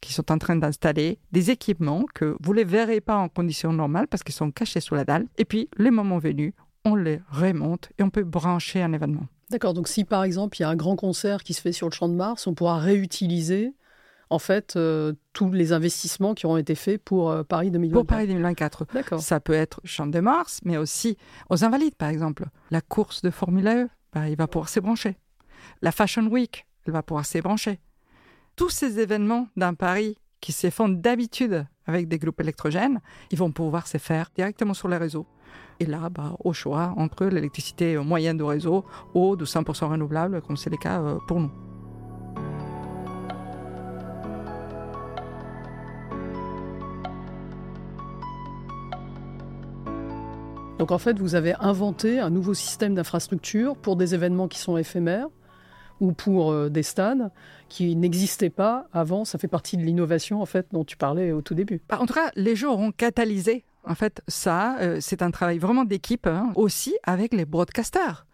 qu'ils 0.00 0.14
sont 0.14 0.30
en 0.30 0.38
train 0.38 0.56
d'installer 0.56 1.18
des 1.32 1.50
équipements 1.50 2.04
que 2.14 2.36
vous 2.40 2.52
ne 2.52 2.58
les 2.58 2.64
verrez 2.64 3.00
pas 3.00 3.16
en 3.16 3.28
conditions 3.28 3.72
normales 3.72 4.06
parce 4.08 4.22
qu'ils 4.22 4.34
sont 4.34 4.50
cachés 4.50 4.80
sous 4.80 4.94
la 4.94 5.04
dalle. 5.04 5.26
Et 5.38 5.44
puis, 5.44 5.68
le 5.76 5.90
moment 5.90 6.18
venu, 6.18 6.54
on 6.84 6.94
les 6.94 7.20
remonte 7.30 7.90
et 7.98 8.02
on 8.02 8.10
peut 8.10 8.24
brancher 8.24 8.82
un 8.82 8.92
événement. 8.92 9.26
D'accord, 9.50 9.74
donc 9.74 9.88
si 9.88 10.04
par 10.04 10.24
exemple 10.24 10.58
il 10.58 10.62
y 10.62 10.64
a 10.64 10.68
un 10.68 10.76
grand 10.76 10.96
concert 10.96 11.42
qui 11.42 11.54
se 11.54 11.62
fait 11.62 11.72
sur 11.72 11.88
le 11.88 11.94
champ 11.94 12.08
de 12.08 12.14
Mars, 12.14 12.46
on 12.46 12.54
pourra 12.54 12.78
réutiliser 12.78 13.74
en 14.30 14.38
fait, 14.38 14.76
euh, 14.76 15.14
tous 15.32 15.50
les 15.52 15.72
investissements 15.72 16.34
qui 16.34 16.46
auront 16.46 16.56
été 16.56 16.74
faits 16.74 17.02
pour 17.02 17.30
euh, 17.30 17.42
Paris 17.42 17.70
2024. 17.70 18.00
Pour 18.00 18.06
Paris 18.06 18.26
2024. 18.26 18.86
D'accord. 18.92 19.20
Ça 19.20 19.40
peut 19.40 19.54
être 19.54 19.80
Champ 19.84 20.06
de 20.06 20.20
Mars, 20.20 20.60
mais 20.64 20.76
aussi 20.76 21.16
aux 21.50 21.64
Invalides, 21.64 21.94
par 21.94 22.08
exemple. 22.08 22.46
La 22.70 22.80
course 22.80 23.22
de 23.22 23.30
Formule 23.30 23.68
E, 23.68 23.88
bah, 24.12 24.28
il 24.28 24.36
va 24.36 24.46
pouvoir 24.46 24.68
s'ébrancher. 24.68 25.16
La 25.82 25.92
Fashion 25.92 26.26
Week, 26.26 26.66
elle 26.86 26.92
va 26.92 27.02
pouvoir 27.02 27.24
s'ébrancher. 27.24 27.80
Tous 28.56 28.70
ces 28.70 29.00
événements 29.00 29.48
dans 29.56 29.74
Paris 29.74 30.16
qui 30.40 30.52
se 30.52 30.70
font 30.70 30.88
d'habitude 30.88 31.66
avec 31.86 32.08
des 32.08 32.18
groupes 32.18 32.40
électrogènes, 32.40 33.00
ils 33.30 33.38
vont 33.38 33.50
pouvoir 33.50 33.86
se 33.86 33.98
faire 33.98 34.28
directement 34.34 34.74
sur 34.74 34.88
les 34.88 34.96
réseaux. 34.96 35.26
Et 35.80 35.86
là, 35.86 36.10
bah, 36.10 36.36
au 36.40 36.52
choix 36.52 36.92
entre 36.96 37.26
l'électricité 37.26 37.96
moyenne 37.98 38.36
du 38.36 38.42
réseau 38.42 38.84
ou 39.14 39.36
de 39.36 39.44
100% 39.44 39.88
renouvelable, 39.88 40.42
comme 40.42 40.56
c'est 40.56 40.70
le 40.70 40.76
cas 40.76 41.00
euh, 41.00 41.18
pour 41.26 41.40
nous. 41.40 41.67
Donc 50.78 50.92
en 50.92 50.98
fait, 50.98 51.18
vous 51.18 51.34
avez 51.34 51.54
inventé 51.58 52.20
un 52.20 52.30
nouveau 52.30 52.54
système 52.54 52.94
d'infrastructure 52.94 53.76
pour 53.76 53.96
des 53.96 54.14
événements 54.14 54.46
qui 54.46 54.58
sont 54.58 54.76
éphémères 54.76 55.28
ou 56.00 56.12
pour 56.12 56.52
euh, 56.52 56.68
des 56.68 56.84
stades 56.84 57.32
qui 57.68 57.96
n'existaient 57.96 58.50
pas 58.50 58.86
avant. 58.92 59.24
Ça 59.24 59.38
fait 59.38 59.48
partie 59.48 59.76
de 59.76 59.82
l'innovation 59.82 60.40
en 60.40 60.46
fait 60.46 60.68
dont 60.72 60.84
tu 60.84 60.96
parlais 60.96 61.32
au 61.32 61.42
tout 61.42 61.54
début. 61.54 61.82
Bah, 61.88 61.98
en 62.00 62.06
tout 62.06 62.14
cas, 62.14 62.30
les 62.36 62.54
jeux 62.54 62.70
auront 62.70 62.92
catalysé 62.92 63.64
en 63.84 63.96
fait 63.96 64.22
ça. 64.28 64.78
Euh, 64.78 64.98
c'est 65.00 65.22
un 65.22 65.32
travail 65.32 65.58
vraiment 65.58 65.84
d'équipe 65.84 66.28
hein, 66.28 66.52
aussi 66.54 66.96
avec 67.02 67.34
les 67.34 67.44
broadcasters 67.44 68.26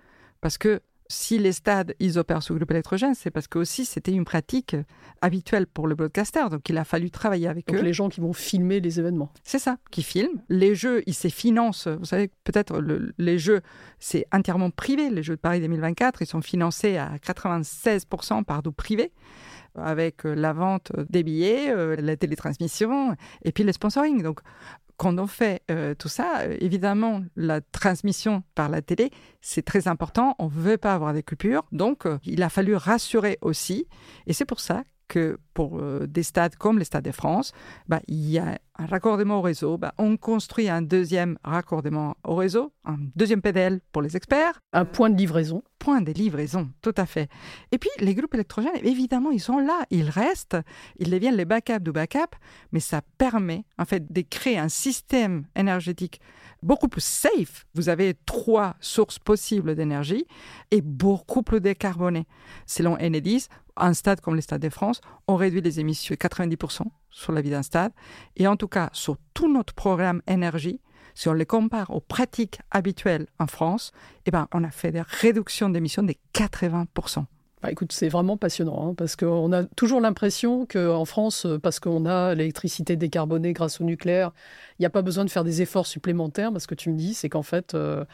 parce 0.42 0.58
que 0.58 0.80
si 1.14 1.38
les 1.38 1.52
stades, 1.52 1.94
ils 2.00 2.18
opèrent 2.18 2.42
sous 2.42 2.54
groupe 2.54 2.70
électrogène, 2.70 3.14
c'est 3.14 3.30
parce 3.30 3.46
que 3.46 3.58
aussi 3.58 3.84
c'était 3.84 4.12
une 4.12 4.24
pratique 4.24 4.76
habituelle 5.22 5.66
pour 5.66 5.86
le 5.86 5.94
broadcaster. 5.94 6.48
Donc 6.50 6.68
il 6.68 6.76
a 6.76 6.84
fallu 6.84 7.10
travailler 7.10 7.48
avec 7.48 7.68
donc 7.68 7.76
eux. 7.76 7.82
les 7.82 7.92
gens 7.92 8.08
qui 8.08 8.20
vont 8.20 8.32
filmer 8.32 8.80
les 8.80 8.98
événements. 8.98 9.32
C'est 9.42 9.58
ça, 9.58 9.78
qui 9.90 10.02
filment. 10.02 10.42
Les 10.48 10.74
jeux, 10.74 11.02
ils 11.06 11.14
se 11.14 11.28
financent. 11.28 11.86
Vous 11.86 12.04
savez, 12.04 12.30
peut-être 12.44 12.82
les 13.18 13.38
jeux, 13.38 13.60
c'est 13.98 14.26
entièrement 14.32 14.70
privé. 14.70 15.08
Les 15.08 15.22
Jeux 15.22 15.36
de 15.36 15.40
Paris 15.40 15.60
2024, 15.60 16.22
ils 16.22 16.26
sont 16.26 16.42
financés 16.42 16.96
à 16.96 17.16
96% 17.16 18.44
par 18.44 18.62
du 18.62 18.72
privé 18.72 19.12
avec 19.76 20.24
euh, 20.24 20.34
la 20.34 20.52
vente 20.52 20.92
des 21.08 21.22
billets, 21.22 21.70
euh, 21.70 21.96
la 21.96 22.16
télétransmission 22.16 23.16
et 23.42 23.52
puis 23.52 23.64
le 23.64 23.72
sponsoring. 23.72 24.22
Donc, 24.22 24.40
quand 24.96 25.18
on 25.18 25.26
fait 25.26 25.62
euh, 25.70 25.94
tout 25.94 26.08
ça, 26.08 26.46
évidemment, 26.60 27.22
la 27.36 27.60
transmission 27.60 28.44
par 28.54 28.68
la 28.68 28.82
télé, 28.82 29.10
c'est 29.40 29.64
très 29.64 29.88
important. 29.88 30.36
On 30.38 30.46
ne 30.46 30.50
veut 30.50 30.78
pas 30.78 30.94
avoir 30.94 31.12
des 31.12 31.22
coupures. 31.22 31.64
Donc, 31.72 32.06
il 32.24 32.42
a 32.42 32.48
fallu 32.48 32.76
rassurer 32.76 33.38
aussi. 33.40 33.86
Et 34.26 34.32
c'est 34.32 34.44
pour 34.44 34.60
ça 34.60 34.84
que 35.08 35.38
pour 35.54 35.80
des 36.06 36.22
stades 36.22 36.56
comme 36.56 36.78
les 36.78 36.84
Stades 36.84 37.04
de 37.04 37.12
France, 37.12 37.52
bah, 37.88 38.00
il 38.08 38.28
y 38.30 38.38
a 38.38 38.58
un 38.78 38.86
raccordement 38.86 39.38
au 39.38 39.42
réseau. 39.42 39.78
Bah, 39.78 39.94
on 39.98 40.16
construit 40.16 40.68
un 40.68 40.82
deuxième 40.82 41.38
raccordement 41.44 42.16
au 42.24 42.34
réseau, 42.34 42.72
un 42.84 42.96
deuxième 43.14 43.40
PDL 43.40 43.80
pour 43.92 44.02
les 44.02 44.16
experts. 44.16 44.60
Un 44.72 44.84
point 44.84 45.10
de 45.10 45.16
livraison. 45.16 45.62
points 45.78 46.00
de 46.00 46.12
livraison, 46.12 46.70
tout 46.80 46.94
à 46.96 47.06
fait. 47.06 47.28
Et 47.70 47.78
puis, 47.78 47.90
les 47.98 48.14
groupes 48.14 48.34
électrogènes, 48.34 48.72
évidemment, 48.82 49.30
ils 49.30 49.40
sont 49.40 49.58
là, 49.58 49.84
ils 49.90 50.08
restent, 50.08 50.56
ils 50.98 51.10
deviennent 51.10 51.36
les 51.36 51.44
backups 51.44 51.80
du 51.80 51.92
backup, 51.92 52.34
mais 52.72 52.80
ça 52.80 53.02
permet, 53.18 53.64
en 53.78 53.84
fait, 53.84 54.10
de 54.10 54.22
créer 54.22 54.58
un 54.58 54.70
système 54.70 55.44
énergétique 55.54 56.20
beaucoup 56.62 56.88
plus 56.88 57.04
safe. 57.04 57.66
Vous 57.74 57.90
avez 57.90 58.14
trois 58.24 58.76
sources 58.80 59.18
possibles 59.18 59.74
d'énergie 59.74 60.24
et 60.70 60.80
beaucoup 60.80 61.42
plus 61.42 61.60
décarbonées. 61.60 62.26
Selon 62.66 62.94
Enedis, 62.94 63.48
un 63.76 63.92
stade 63.92 64.20
comme 64.20 64.36
le 64.36 64.40
Stade 64.40 64.62
de 64.62 64.70
France, 64.70 65.00
on 65.28 65.36
réduit 65.44 65.60
les 65.60 65.80
émissions 65.80 66.14
de 66.14 66.18
90% 66.18 66.82
sur 67.10 67.32
la 67.32 67.40
vie 67.40 67.50
d'un 67.50 67.62
stade. 67.62 67.92
Et 68.36 68.46
en 68.46 68.56
tout 68.56 68.68
cas, 68.68 68.90
sur 68.92 69.16
tout 69.34 69.52
notre 69.52 69.74
programme 69.74 70.22
énergie, 70.26 70.80
si 71.14 71.28
on 71.28 71.32
les 71.32 71.46
compare 71.46 71.90
aux 71.90 72.00
pratiques 72.00 72.60
habituelles 72.70 73.26
en 73.38 73.46
France, 73.46 73.92
eh 74.26 74.30
ben, 74.30 74.48
on 74.52 74.64
a 74.64 74.70
fait 74.70 74.90
des 74.90 75.02
réductions 75.02 75.68
d'émissions 75.68 76.02
de 76.02 76.14
80%. 76.34 77.24
Bah, 77.64 77.70
écoute, 77.70 77.92
c'est 77.92 78.10
vraiment 78.10 78.36
passionnant, 78.36 78.90
hein, 78.90 78.94
parce 78.94 79.16
qu'on 79.16 79.50
a 79.50 79.64
toujours 79.64 80.02
l'impression 80.02 80.66
qu'en 80.66 81.06
France, 81.06 81.46
euh, 81.46 81.58
parce 81.58 81.80
qu'on 81.80 82.04
a 82.04 82.34
l'électricité 82.34 82.94
décarbonée 82.94 83.54
grâce 83.54 83.80
au 83.80 83.84
nucléaire, 83.84 84.32
il 84.78 84.82
n'y 84.82 84.86
a 84.86 84.90
pas 84.90 85.00
besoin 85.00 85.24
de 85.24 85.30
faire 85.30 85.44
des 85.44 85.62
efforts 85.62 85.86
supplémentaires. 85.86 86.52
Mais 86.52 86.60
ce 86.60 86.66
que 86.66 86.74
tu 86.74 86.90
me 86.90 86.98
dis, 86.98 87.14
c'est 87.14 87.30
qu'en 87.30 87.42
fait, 87.42 87.72
euh, 87.72 88.04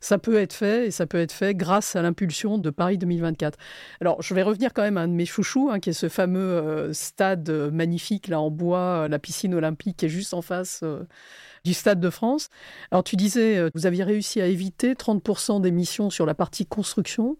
ça 0.00 0.16
peut 0.16 0.36
être 0.36 0.54
fait, 0.54 0.86
et 0.86 0.90
ça 0.90 1.06
peut 1.06 1.18
être 1.18 1.32
fait 1.32 1.54
grâce 1.54 1.96
à 1.96 2.00
l'impulsion 2.00 2.56
de 2.56 2.70
Paris 2.70 2.96
2024. 2.96 3.58
Alors, 4.00 4.22
je 4.22 4.32
vais 4.32 4.42
revenir 4.42 4.72
quand 4.72 4.80
même 4.80 4.96
à 4.96 5.02
un 5.02 5.08
de 5.08 5.12
mes 5.12 5.26
chouchous, 5.26 5.68
hein, 5.70 5.80
qui 5.80 5.90
est 5.90 5.92
ce 5.92 6.08
fameux 6.08 6.40
euh, 6.40 6.94
stade 6.94 7.50
magnifique, 7.50 8.28
là, 8.28 8.40
en 8.40 8.50
bois, 8.50 9.06
la 9.08 9.18
piscine 9.18 9.52
olympique, 9.52 9.98
qui 9.98 10.06
est 10.06 10.08
juste 10.08 10.32
en 10.32 10.40
face 10.40 10.82
du 11.62 11.74
Stade 11.74 12.00
de 12.00 12.08
France. 12.08 12.48
Alors, 12.90 13.04
tu 13.04 13.16
disais, 13.16 13.68
vous 13.74 13.84
aviez 13.84 14.02
réussi 14.02 14.40
à 14.40 14.46
éviter 14.46 14.94
30% 14.94 15.60
d'émissions 15.60 16.08
sur 16.08 16.24
la 16.24 16.34
partie 16.34 16.64
construction. 16.64 17.36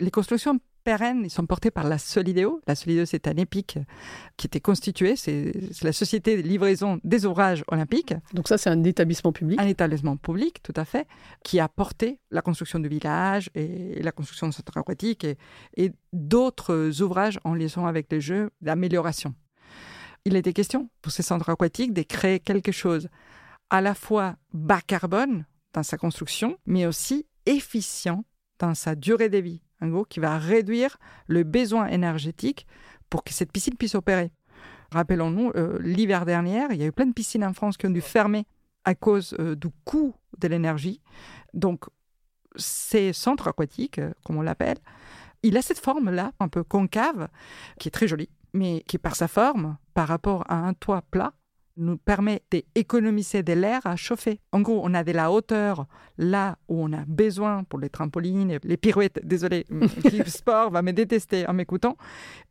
Les 0.00 0.10
constructions 0.10 0.58
pérennes, 0.84 1.22
ils 1.24 1.30
sont 1.30 1.46
portés 1.46 1.70
par 1.70 1.88
la 1.88 1.98
Solidéo. 1.98 2.60
La 2.66 2.74
Solidéo, 2.74 3.06
c'est 3.06 3.26
un 3.26 3.36
EPIC 3.36 3.78
qui 4.36 4.46
était 4.46 4.60
constitué, 4.60 5.16
c'est 5.16 5.52
la 5.82 5.92
société 5.92 6.36
de 6.36 6.42
livraison 6.46 7.00
des 7.02 7.26
ouvrages 7.26 7.64
olympiques. 7.68 8.14
Donc 8.34 8.46
ça, 8.46 8.58
c'est 8.58 8.70
un 8.70 8.84
établissement 8.84 9.32
public 9.32 9.60
Un 9.60 9.66
établissement 9.66 10.16
public, 10.16 10.62
tout 10.62 10.74
à 10.76 10.84
fait, 10.84 11.08
qui 11.42 11.58
a 11.58 11.68
porté 11.68 12.20
la 12.30 12.42
construction 12.42 12.78
du 12.78 12.88
village 12.88 13.50
et 13.54 14.02
la 14.02 14.12
construction 14.12 14.46
de 14.46 14.52
centre 14.52 14.76
aquatique 14.76 15.24
et, 15.24 15.36
et 15.76 15.92
d'autres 16.12 17.00
ouvrages 17.02 17.40
en 17.44 17.54
liaison 17.54 17.86
avec 17.86 18.12
les 18.12 18.20
jeux 18.20 18.50
d'amélioration. 18.60 19.34
Il 20.26 20.36
était 20.36 20.52
question 20.52 20.88
pour 21.02 21.12
ces 21.12 21.22
centres 21.22 21.48
aquatiques 21.48 21.92
de 21.92 22.02
créer 22.02 22.40
quelque 22.40 22.72
chose 22.72 23.08
à 23.70 23.80
la 23.80 23.94
fois 23.94 24.36
bas 24.52 24.80
carbone 24.80 25.46
dans 25.72 25.82
sa 25.82 25.96
construction, 25.96 26.56
mais 26.66 26.86
aussi 26.86 27.26
efficient 27.46 28.24
dans 28.58 28.74
sa 28.74 28.94
durée 28.94 29.28
de 29.28 29.38
vie 29.38 29.63
qui 30.08 30.20
va 30.20 30.38
réduire 30.38 30.96
le 31.26 31.42
besoin 31.42 31.86
énergétique 31.88 32.66
pour 33.10 33.24
que 33.24 33.32
cette 33.32 33.52
piscine 33.52 33.76
puisse 33.76 33.94
opérer. 33.94 34.32
Rappelons-nous, 34.90 35.50
euh, 35.56 35.78
l'hiver 35.80 36.24
dernier, 36.24 36.66
il 36.70 36.76
y 36.76 36.82
a 36.82 36.86
eu 36.86 36.92
plein 36.92 37.06
de 37.06 37.12
piscines 37.12 37.44
en 37.44 37.52
France 37.52 37.76
qui 37.76 37.86
ont 37.86 37.90
dû 37.90 38.00
fermer 38.00 38.46
à 38.84 38.94
cause 38.94 39.34
euh, 39.40 39.56
du 39.56 39.68
coût 39.84 40.14
de 40.38 40.48
l'énergie. 40.48 41.00
Donc, 41.52 41.84
ces 42.56 43.12
centres 43.12 43.48
aquatiques, 43.48 43.98
euh, 43.98 44.12
comme 44.24 44.36
on 44.36 44.42
l'appelle, 44.42 44.78
il 45.42 45.56
a 45.56 45.62
cette 45.62 45.78
forme-là, 45.78 46.32
un 46.40 46.48
peu 46.48 46.64
concave, 46.64 47.28
qui 47.78 47.88
est 47.88 47.90
très 47.90 48.08
jolie, 48.08 48.30
mais 48.52 48.82
qui, 48.86 48.98
par 48.98 49.16
sa 49.16 49.28
forme, 49.28 49.76
par 49.94 50.08
rapport 50.08 50.44
à 50.48 50.56
un 50.56 50.74
toit 50.74 51.02
plat, 51.02 51.34
nous 51.76 51.96
permet 51.96 52.42
d'économiser 52.50 53.42
de 53.42 53.52
l'air 53.52 53.80
à 53.84 53.96
chauffer. 53.96 54.40
En 54.52 54.60
gros, 54.60 54.80
on 54.84 54.94
a 54.94 55.04
de 55.04 55.12
la 55.12 55.30
hauteur 55.30 55.86
là 56.18 56.56
où 56.68 56.82
on 56.82 56.92
a 56.92 57.04
besoin 57.06 57.64
pour 57.64 57.78
les 57.78 57.88
trampolines, 57.88 58.58
les 58.62 58.76
pirouettes. 58.76 59.20
Désolé, 59.24 59.66
le 59.70 59.88
sport 60.26 60.70
va 60.70 60.82
me 60.82 60.92
détester 60.92 61.46
en 61.46 61.52
m'écoutant. 61.52 61.96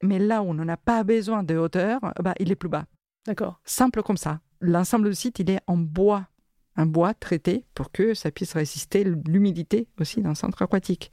Mais 0.02 0.20
là 0.20 0.42
où 0.42 0.48
on 0.48 0.54
n'en 0.54 0.68
a 0.68 0.78
pas 0.78 1.04
besoin 1.04 1.44
de 1.44 1.56
hauteur, 1.56 2.00
bah, 2.22 2.34
il 2.40 2.52
est 2.52 2.56
plus 2.56 2.70
bas. 2.70 2.86
D'accord. 3.26 3.60
Simple 3.64 4.04
comme 4.04 4.18
ça. 4.18 4.40
L'ensemble 4.60 5.10
du 5.10 5.16
site, 5.16 5.40
il 5.40 5.50
est 5.50 5.60
en 5.68 5.78
bois 5.78 6.28
un 6.76 6.86
bois 6.86 7.14
traité 7.14 7.66
pour 7.76 7.92
que 7.92 8.14
ça 8.14 8.32
puisse 8.32 8.54
résister 8.54 9.04
l'humidité 9.04 9.88
aussi 10.00 10.22
dans 10.22 10.36
centre 10.36 10.62
aquatique. 10.62 11.12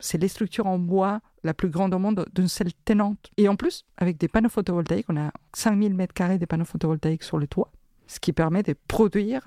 C'est 0.00 0.18
les 0.18 0.28
structures 0.28 0.66
en 0.66 0.78
bois 0.78 1.20
la 1.42 1.54
plus 1.54 1.68
grande 1.68 1.94
au 1.94 1.98
monde 1.98 2.26
d'une 2.34 2.48
seule 2.48 2.72
tenante. 2.84 3.30
Et 3.36 3.48
en 3.48 3.56
plus, 3.56 3.84
avec 3.96 4.16
des 4.16 4.28
panneaux 4.28 4.48
photovoltaïques, 4.48 5.06
on 5.08 5.16
a 5.16 5.30
5000 5.54 5.94
mètres 5.94 6.14
carrés 6.14 6.38
de 6.38 6.46
panneaux 6.46 6.64
photovoltaïques 6.64 7.22
sur 7.22 7.38
le 7.38 7.46
toit, 7.46 7.70
ce 8.06 8.18
qui 8.18 8.32
permet 8.32 8.62
de 8.62 8.74
produire 8.88 9.44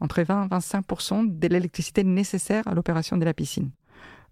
entre 0.00 0.22
20 0.22 0.46
et 0.46 0.48
25% 0.48 1.38
de 1.38 1.48
l'électricité 1.48 2.04
nécessaire 2.04 2.66
à 2.66 2.74
l'opération 2.74 3.16
de 3.16 3.24
la 3.24 3.34
piscine. 3.34 3.70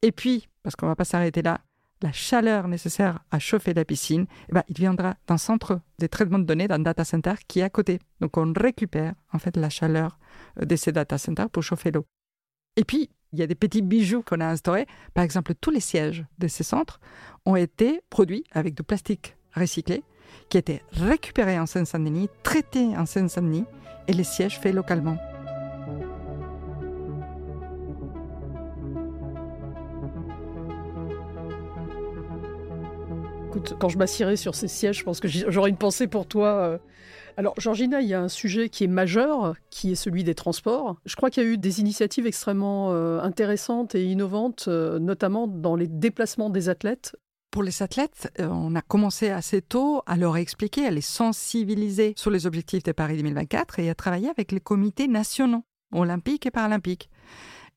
Et 0.03 0.13
puis, 0.13 0.49
parce 0.63 0.77
qu'on 0.77 0.87
ne 0.87 0.93
va 0.93 0.97
pas 0.97 1.05
s'arrêter 1.05 1.43
là, 1.43 1.61
la 2.03 2.13
chaleur 2.13 2.69
nécessaire 2.69 3.21
à 3.31 3.39
chauffer 3.39 3.75
la 3.75 3.85
piscine, 3.85 4.27
eh 4.49 4.53
ben, 4.53 4.63
il 4.69 4.77
viendra 4.77 5.17
d'un 5.27 5.39
centre 5.39 5.81
de 5.99 6.07
traitement 6.07 6.39
de 6.39 6.45
données, 6.45 6.69
d'un 6.69 6.79
data 6.79 7.05
center 7.05 7.35
qui 7.47 7.61
est 7.61 7.65
à 7.65 7.71
côté. 7.71 7.99
Donc 8.21 8.37
on 8.37 8.53
récupère 8.53 9.15
en 9.33 9.39
fait 9.39 9.57
la 9.57 9.71
chaleur 9.71 10.19
euh, 10.61 10.65
de 10.65 10.77
ces 10.77 10.93
data 10.93 11.19
centers 11.19 11.51
pour 11.51 11.63
chauffer 11.63 11.91
l'eau. 11.91 12.07
Et 12.77 12.85
puis, 12.85 13.11
il 13.33 13.39
y 13.39 13.43
a 13.43 13.47
des 13.47 13.55
petits 13.55 13.83
bijoux 13.83 14.23
qu'on 14.23 14.41
a 14.41 14.47
instaurés. 14.47 14.87
Par 15.13 15.25
exemple, 15.25 15.55
tous 15.61 15.71
les 15.71 15.81
sièges 15.81 16.25
de 16.39 16.49
ces 16.49 16.65
centres 16.65 17.01
ont 17.45 17.57
été 17.57 18.01
produits 18.09 18.45
avec 18.53 18.75
du 18.75 18.83
plastique 18.83 19.37
recyclé 19.55 20.03
qui 20.49 20.59
a 20.59 20.61
été 20.61 20.83
récupéré 20.93 21.59
en 21.59 21.67
Seine-Saint-Denis, 21.67 22.29
traité 22.43 22.97
en 22.97 23.07
Seine-Saint-Denis 23.07 23.65
et 24.07 24.13
les 24.13 24.25
sièges 24.25 24.59
faits 24.59 24.75
localement. 24.75 25.19
Quand 33.79 33.89
je 33.89 33.99
m'assierai 33.99 34.37
sur 34.37 34.55
ces 34.55 34.69
sièges, 34.69 34.99
je 34.99 35.05
pense 35.05 35.21
que 35.21 35.29
j'aurai 35.29 35.71
une 35.71 35.77
pensée 35.77 36.07
pour 36.07 36.27
toi. 36.27 36.49
Euh. 36.49 36.79
Alors, 37.37 37.55
Georgina, 37.59 38.01
il 38.01 38.09
y 38.09 38.15
a 38.15 38.21
un 38.21 38.29
sujet 38.29 38.69
qui 38.69 38.85
est 38.85 38.89
majeur, 38.89 39.55
qui 39.71 39.93
est 39.93 39.95
celui 39.95 40.25
des 40.25 40.35
transports. 40.35 40.97
Je 41.05 41.15
crois 41.15 41.31
qu'il 41.31 41.43
y 41.43 41.47
a 41.47 41.49
eu 41.49 41.59
des 41.59 41.81
initiatives 41.81 42.27
extrêmement 42.27 42.93
euh, 42.93 43.21
intéressantes 43.21 43.95
et 43.95 44.05
innovantes, 44.05 44.67
euh, 44.69 44.99
notamment 44.99 45.47
dans 45.47 45.77
les 45.77 45.87
déplacements 45.87 46.51
des 46.51 46.69
athlètes. 46.69 47.17
Pour 47.51 47.63
les 47.63 47.83
athlètes, 47.83 48.31
on 48.39 48.75
a 48.75 48.83
commencé 48.83 49.31
assez 49.31 49.63
tôt 49.63 50.03
à 50.07 50.17
leur 50.17 50.37
expliquer, 50.37 50.87
à 50.87 50.91
les 50.91 51.01
sensibiliser 51.01 52.13
sur 52.17 52.31
les 52.31 52.47
objectifs 52.47 52.83
de 52.83 52.93
Paris 52.93 53.17
2024 53.17 53.79
et 53.79 53.89
à 53.89 53.95
travailler 53.95 54.29
avec 54.29 54.53
les 54.53 54.61
comités 54.61 55.09
nationaux, 55.09 55.65
olympiques 55.93 56.45
et 56.45 56.51
paralympiques. 56.51 57.09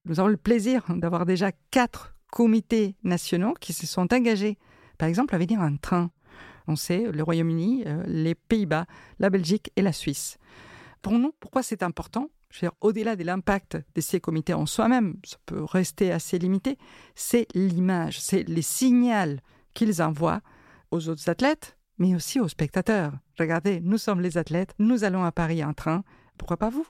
Nous 0.03 0.19
avons 0.19 0.27
le 0.27 0.37
plaisir 0.37 0.83
d'avoir 0.89 1.25
déjà 1.25 1.51
quatre 1.69 2.13
comités 2.31 2.95
nationaux 3.03 3.53
qui 3.59 3.73
se 3.73 3.85
sont 3.85 4.11
engagés 4.13 4.57
par 5.01 5.09
exemple, 5.09 5.33
à 5.33 5.39
venir 5.39 5.59
un 5.59 5.77
train. 5.77 6.11
On 6.67 6.75
sait 6.75 7.11
le 7.11 7.23
Royaume-Uni, 7.23 7.85
euh, 7.87 8.03
les 8.05 8.35
Pays-Bas, 8.35 8.85
la 9.17 9.31
Belgique 9.31 9.71
et 9.75 9.81
la 9.81 9.93
Suisse. 9.93 10.37
Pour 11.01 11.13
nous, 11.13 11.33
pourquoi 11.39 11.63
c'est 11.63 11.81
important? 11.81 12.29
Au-delà 12.81 13.15
de 13.15 13.23
l'impact 13.23 13.79
de 13.95 14.01
ces 14.01 14.19
comités 14.19 14.53
en 14.53 14.67
soi-même, 14.67 15.15
ça 15.23 15.37
peut 15.47 15.63
rester 15.63 16.11
assez 16.11 16.37
limité, 16.37 16.77
c'est 17.15 17.47
l'image, 17.55 18.21
c'est 18.21 18.47
les 18.47 18.61
signaux 18.61 19.37
qu'ils 19.73 20.03
envoient 20.03 20.41
aux 20.91 21.09
autres 21.09 21.27
athlètes, 21.29 21.77
mais 21.97 22.13
aussi 22.13 22.39
aux 22.39 22.47
spectateurs. 22.47 23.13
Regardez, 23.39 23.79
nous 23.81 23.97
sommes 23.97 24.21
les 24.21 24.37
athlètes, 24.37 24.75
nous 24.77 25.03
allons 25.03 25.23
à 25.23 25.31
Paris 25.31 25.63
en 25.63 25.73
train, 25.73 26.03
pourquoi 26.37 26.57
pas 26.57 26.69
vous? 26.69 26.85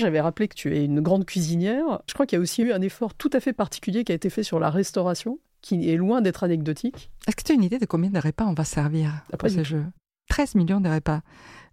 J'avais 0.00 0.20
rappelé 0.20 0.48
que 0.48 0.56
tu 0.56 0.76
es 0.76 0.84
une 0.84 1.00
grande 1.00 1.24
cuisinière. 1.24 2.02
Je 2.08 2.14
crois 2.14 2.26
qu'il 2.26 2.38
y 2.38 2.40
a 2.40 2.42
aussi 2.42 2.62
eu 2.62 2.72
un 2.72 2.82
effort 2.82 3.14
tout 3.14 3.30
à 3.32 3.38
fait 3.38 3.52
particulier 3.52 4.02
qui 4.02 4.10
a 4.10 4.16
été 4.16 4.30
fait 4.30 4.42
sur 4.42 4.58
la 4.58 4.68
restauration 4.68 5.38
qui 5.62 5.90
est 5.90 5.96
loin 5.96 6.20
d'être 6.20 6.44
anecdotique. 6.44 7.10
Est-ce 7.26 7.36
que 7.36 7.42
tu 7.42 7.52
as 7.52 7.54
une 7.54 7.64
idée 7.64 7.78
de 7.78 7.86
combien 7.86 8.10
de 8.10 8.18
repas 8.18 8.46
on 8.46 8.54
va 8.54 8.64
servir 8.64 9.24
après 9.32 9.48
ce 9.48 9.64
jeu? 9.64 9.84
13 10.28 10.54
millions 10.56 10.80
de 10.80 10.88
repas. 10.88 11.20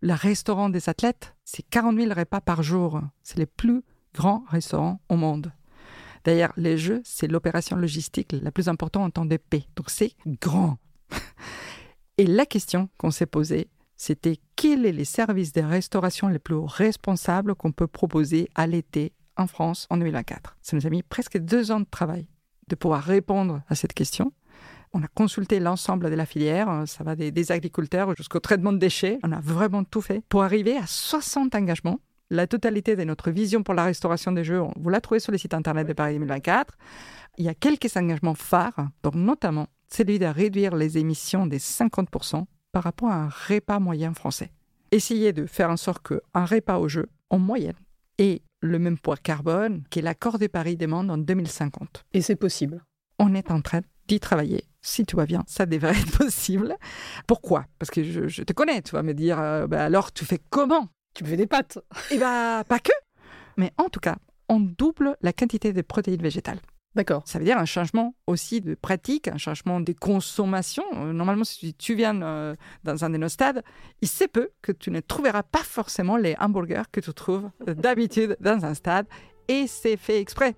Le 0.02 0.13
restaurant 0.13 0.69
des 0.69 0.89
athlètes, 0.89 1.36
c'est 1.43 1.63
40 1.69 1.98
000 1.98 2.13
repas 2.13 2.41
par 2.41 2.62
jour. 2.62 3.02
C'est 3.24 3.38
les 3.38 3.46
plus 3.46 3.84
grands 4.13 4.43
restaurants 4.50 5.00
au 5.10 5.15
monde. 5.15 5.52
D'ailleurs, 6.24 6.54
les 6.56 6.78
Jeux, 6.78 7.02
c'est 7.04 7.28
l'opération 7.28 7.76
logistique 7.76 8.34
la 8.41 8.52
plus 8.52 8.69
importante 8.69 9.04
en 9.04 9.10
temps 9.10 9.26
de 9.26 9.38
paix. 9.38 9.65
Donc 9.76 9.89
c'est 9.89 10.13
grand. 10.26 10.78
Et 12.17 12.26
la 12.26 12.46
question 12.46 12.89
qu'on 12.98 13.12
s'est 13.12 13.26
posée, 13.26 13.69
c'était 13.98 14.39
quels 14.56 14.86
sont 14.86 14.91
les 14.91 15.06
services 15.06 15.54
de 15.54 15.62
restauration 15.62 16.28
les 16.28 16.39
plus 16.39 16.56
responsables 16.56 17.56
qu'on 17.56 17.72
peut 17.72 17.88
proposer 17.88 18.50
à 18.56 18.67
l'été 18.67 19.13
en 19.36 19.48
France 19.48 19.88
en 19.89 19.98
2024 19.98 20.58
Ça 20.62 20.76
nous 20.76 20.86
a 20.86 20.89
mis 20.89 21.04
presque 21.04 21.38
deux 21.38 21.72
ans 21.72 21.80
de 21.80 21.88
travail 21.89 22.28
de 22.67 22.76
pouvoir 22.76 23.04
répondre 23.04 23.62
à 23.67 23.76
cette 23.76 23.93
question. 23.93 24.32
On 24.93 25.02
a 25.02 25.08
consulté 25.08 25.60
l'ensemble 25.60 26.10
de 26.12 26.15
la 26.15 26.26
filière, 26.26 26.69
euh, 26.69 26.86
ça 26.86 27.04
va 27.04 27.15
des, 27.15 27.52
agriculteurs 27.52 28.15
jusqu'au 28.15 28.39
traitement 28.39 28.71
de 28.71 28.78
déchets. 28.78 29.17
On 29.23 29.32
a 29.32 29.39
vraiment 29.39 29.84
tout 29.84 30.02
fait 30.02 30.23
pour 30.30 30.43
arriver 30.43 30.78
à 30.78 30.86
60 30.86 31.56
engagements. 31.56 31.99
La 32.30 32.45
totalité 32.45 32.95
de 32.95 33.04
notre 33.04 33.32
vision 33.32 33.63
pour 33.63 33.73
la 33.73 33.86
restauration 33.86 34.32
des 34.32 34.43
jeux, 34.43 34.62
vous 34.76 34.89
la 34.89 35.02
trouvez 35.02 35.19
sur 35.19 35.32
le 35.32 35.38
site 35.38 35.54
internet 35.54 35.88
de 35.88 35.93
Paris 35.93 36.13
2024. 36.13 36.78
Il 37.38 37.45
y 37.45 37.49
a 37.49 37.56
quelques 37.56 37.97
engagements 37.97 38.36
phares, 38.36 38.89
donc 39.02 39.15
notamment 39.15 39.67
celui 39.91 40.19
de 40.19 40.26
réduire 40.26 40.76
les 40.76 40.97
émissions 40.97 41.47
des 41.47 41.60
50% 41.60 42.45
par 42.71 42.84
rapport 42.84 43.10
à 43.10 43.15
un 43.15 43.30
repas 43.30 43.80
moyen 43.80 44.13
français. 44.13 44.52
Essayer 44.91 45.34
de 45.34 45.47
faire 45.47 45.71
en 45.71 45.78
sorte 45.78 46.08
qu'un 46.08 46.45
repas 46.45 46.78
au 46.78 46.88
jeu, 46.88 47.10
en 47.32 47.39
moyenne, 47.39 47.76
ait 48.19 48.43
le 48.63 48.80
même 48.80 48.97
poids 48.97 49.17
carbone 49.17 49.84
que 49.91 49.99
l'accord 49.99 50.39
de 50.39 50.47
Paris 50.47 50.78
demande 50.78 51.12
en 51.12 51.17
2050. 51.17 52.06
Et 52.13 52.21
c'est 52.21 52.36
possible 52.36 52.84
on 53.19 53.34
est 53.34 53.52
en 53.52 53.62
train 53.62 53.82
d'y 54.08 54.19
travailler. 54.19 54.65
Si 54.82 55.06
tout 55.06 55.17
va 55.17 55.26
bien, 55.26 55.43
ça 55.47 55.65
devrait 55.65 55.97
être 55.97 56.17
possible. 56.17 56.76
Pourquoi? 57.28 57.65
Parce 57.80 57.89
que 57.89 58.04
je, 58.04 58.43
te 58.43 58.54
connais, 58.54 58.82
tu 58.82 58.91
vas 58.91 59.04
me 59.04 59.13
dire, 59.13 59.39
euh, 59.39 59.67
bah 59.67 59.86
alors 59.86 60.12
tu 60.12 60.26
fais 60.26 60.39
comment? 60.49 60.89
Tu 61.13 61.23
me 61.23 61.30
fais 61.30 61.38
des 61.38 61.47
pâtes 61.47 61.80
Eh 62.12 62.17
bien, 62.17 62.63
pas 62.67 62.80
que. 62.80 62.91
Mais 63.58 63.71
en 63.78 63.89
tout 63.89 63.99
cas, 63.99 64.17
on 64.49 64.60
double 64.60 65.15
la 65.21 65.32
quantité 65.32 65.71
de 65.71 65.82
protéines 65.82 66.21
végétales. 66.21 66.60
D'accord. 66.95 67.23
Ça 67.25 67.39
veut 67.39 67.45
dire 67.45 67.58
un 67.58 67.65
changement 67.65 68.13
aussi 68.27 68.62
de 68.62 68.75
pratique, 68.75 69.27
un 69.27 69.38
changement 69.38 69.79
des 69.79 69.95
consommations. 69.95 70.86
Euh, 70.95 71.12
normalement, 71.12 71.43
si 71.43 71.73
tu 71.73 71.95
viens 71.95 72.21
euh, 72.21 72.56
dans 72.84 73.03
un 73.03 73.10
de 73.10 73.17
nos 73.17 73.29
stades, 73.29 73.63
il 74.01 74.08
se 74.08 74.25
peut 74.25 74.51
que 74.62 74.71
tu 74.71 74.91
ne 74.91 74.99
trouveras 74.99 75.43
pas 75.43 75.63
forcément 75.63 76.17
les 76.17 76.36
hamburgers 76.39 76.84
que 76.91 76.99
tu 76.99 77.12
trouves 77.13 77.49
d'habitude 77.67 78.38
dans 78.39 78.63
un 78.63 78.75
stade. 78.75 79.08
Et 79.47 79.65
c'est 79.67 79.97
fait 79.97 80.19
exprès. 80.19 80.56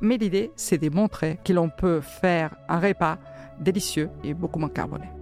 Mais 0.00 0.16
l'idée, 0.16 0.50
c'est 0.56 0.78
de 0.78 0.88
montrer 0.88 1.38
que 1.44 1.52
l'on 1.52 1.68
peut 1.68 2.00
faire 2.00 2.56
un 2.68 2.80
repas 2.80 3.18
délicieux 3.60 4.10
et 4.24 4.34
beaucoup 4.34 4.58
moins 4.58 4.68
carboné. 4.68 5.21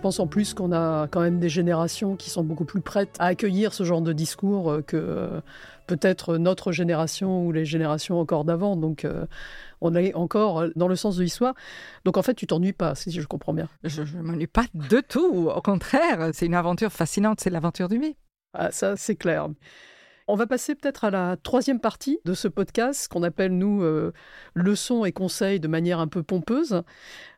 Je 0.00 0.02
pense 0.02 0.18
en 0.18 0.26
plus 0.26 0.54
qu'on 0.54 0.72
a 0.72 1.08
quand 1.08 1.20
même 1.20 1.40
des 1.40 1.50
générations 1.50 2.16
qui 2.16 2.30
sont 2.30 2.42
beaucoup 2.42 2.64
plus 2.64 2.80
prêtes 2.80 3.14
à 3.18 3.26
accueillir 3.26 3.74
ce 3.74 3.84
genre 3.84 4.00
de 4.00 4.14
discours 4.14 4.70
euh, 4.70 4.80
que 4.80 4.96
euh, 4.96 5.42
peut-être 5.88 6.38
notre 6.38 6.72
génération 6.72 7.44
ou 7.44 7.52
les 7.52 7.66
générations 7.66 8.18
encore 8.18 8.46
d'avant. 8.46 8.76
Donc 8.76 9.04
euh, 9.04 9.26
on 9.82 9.94
est 9.94 10.14
encore 10.14 10.64
dans 10.74 10.88
le 10.88 10.96
sens 10.96 11.18
de 11.18 11.22
l'histoire. 11.22 11.52
Donc 12.06 12.16
en 12.16 12.22
fait, 12.22 12.32
tu 12.32 12.46
t'ennuies 12.46 12.72
pas, 12.72 12.94
si 12.94 13.10
je 13.12 13.26
comprends 13.26 13.52
bien. 13.52 13.68
Je 13.84 14.00
ne 14.00 14.22
m'ennuie 14.22 14.46
pas 14.46 14.64
de 14.72 15.02
tout. 15.06 15.50
Au 15.54 15.60
contraire, 15.60 16.30
c'est 16.32 16.46
une 16.46 16.54
aventure 16.54 16.92
fascinante. 16.92 17.40
C'est 17.42 17.50
l'aventure 17.50 17.90
du 17.90 17.98
vie. 17.98 18.16
Ah, 18.54 18.70
ça, 18.70 18.96
c'est 18.96 19.16
clair. 19.16 19.48
On 20.28 20.34
va 20.34 20.46
passer 20.46 20.76
peut-être 20.76 21.04
à 21.04 21.10
la 21.10 21.36
troisième 21.36 21.80
partie 21.80 22.20
de 22.24 22.32
ce 22.32 22.48
podcast 22.48 23.08
qu'on 23.08 23.24
appelle, 23.24 23.52
nous, 23.58 23.82
leçons 24.54 25.04
et 25.04 25.10
conseils 25.10 25.58
de 25.58 25.66
manière 25.66 25.98
un 25.98 26.06
peu 26.06 26.22
pompeuse. 26.22 26.84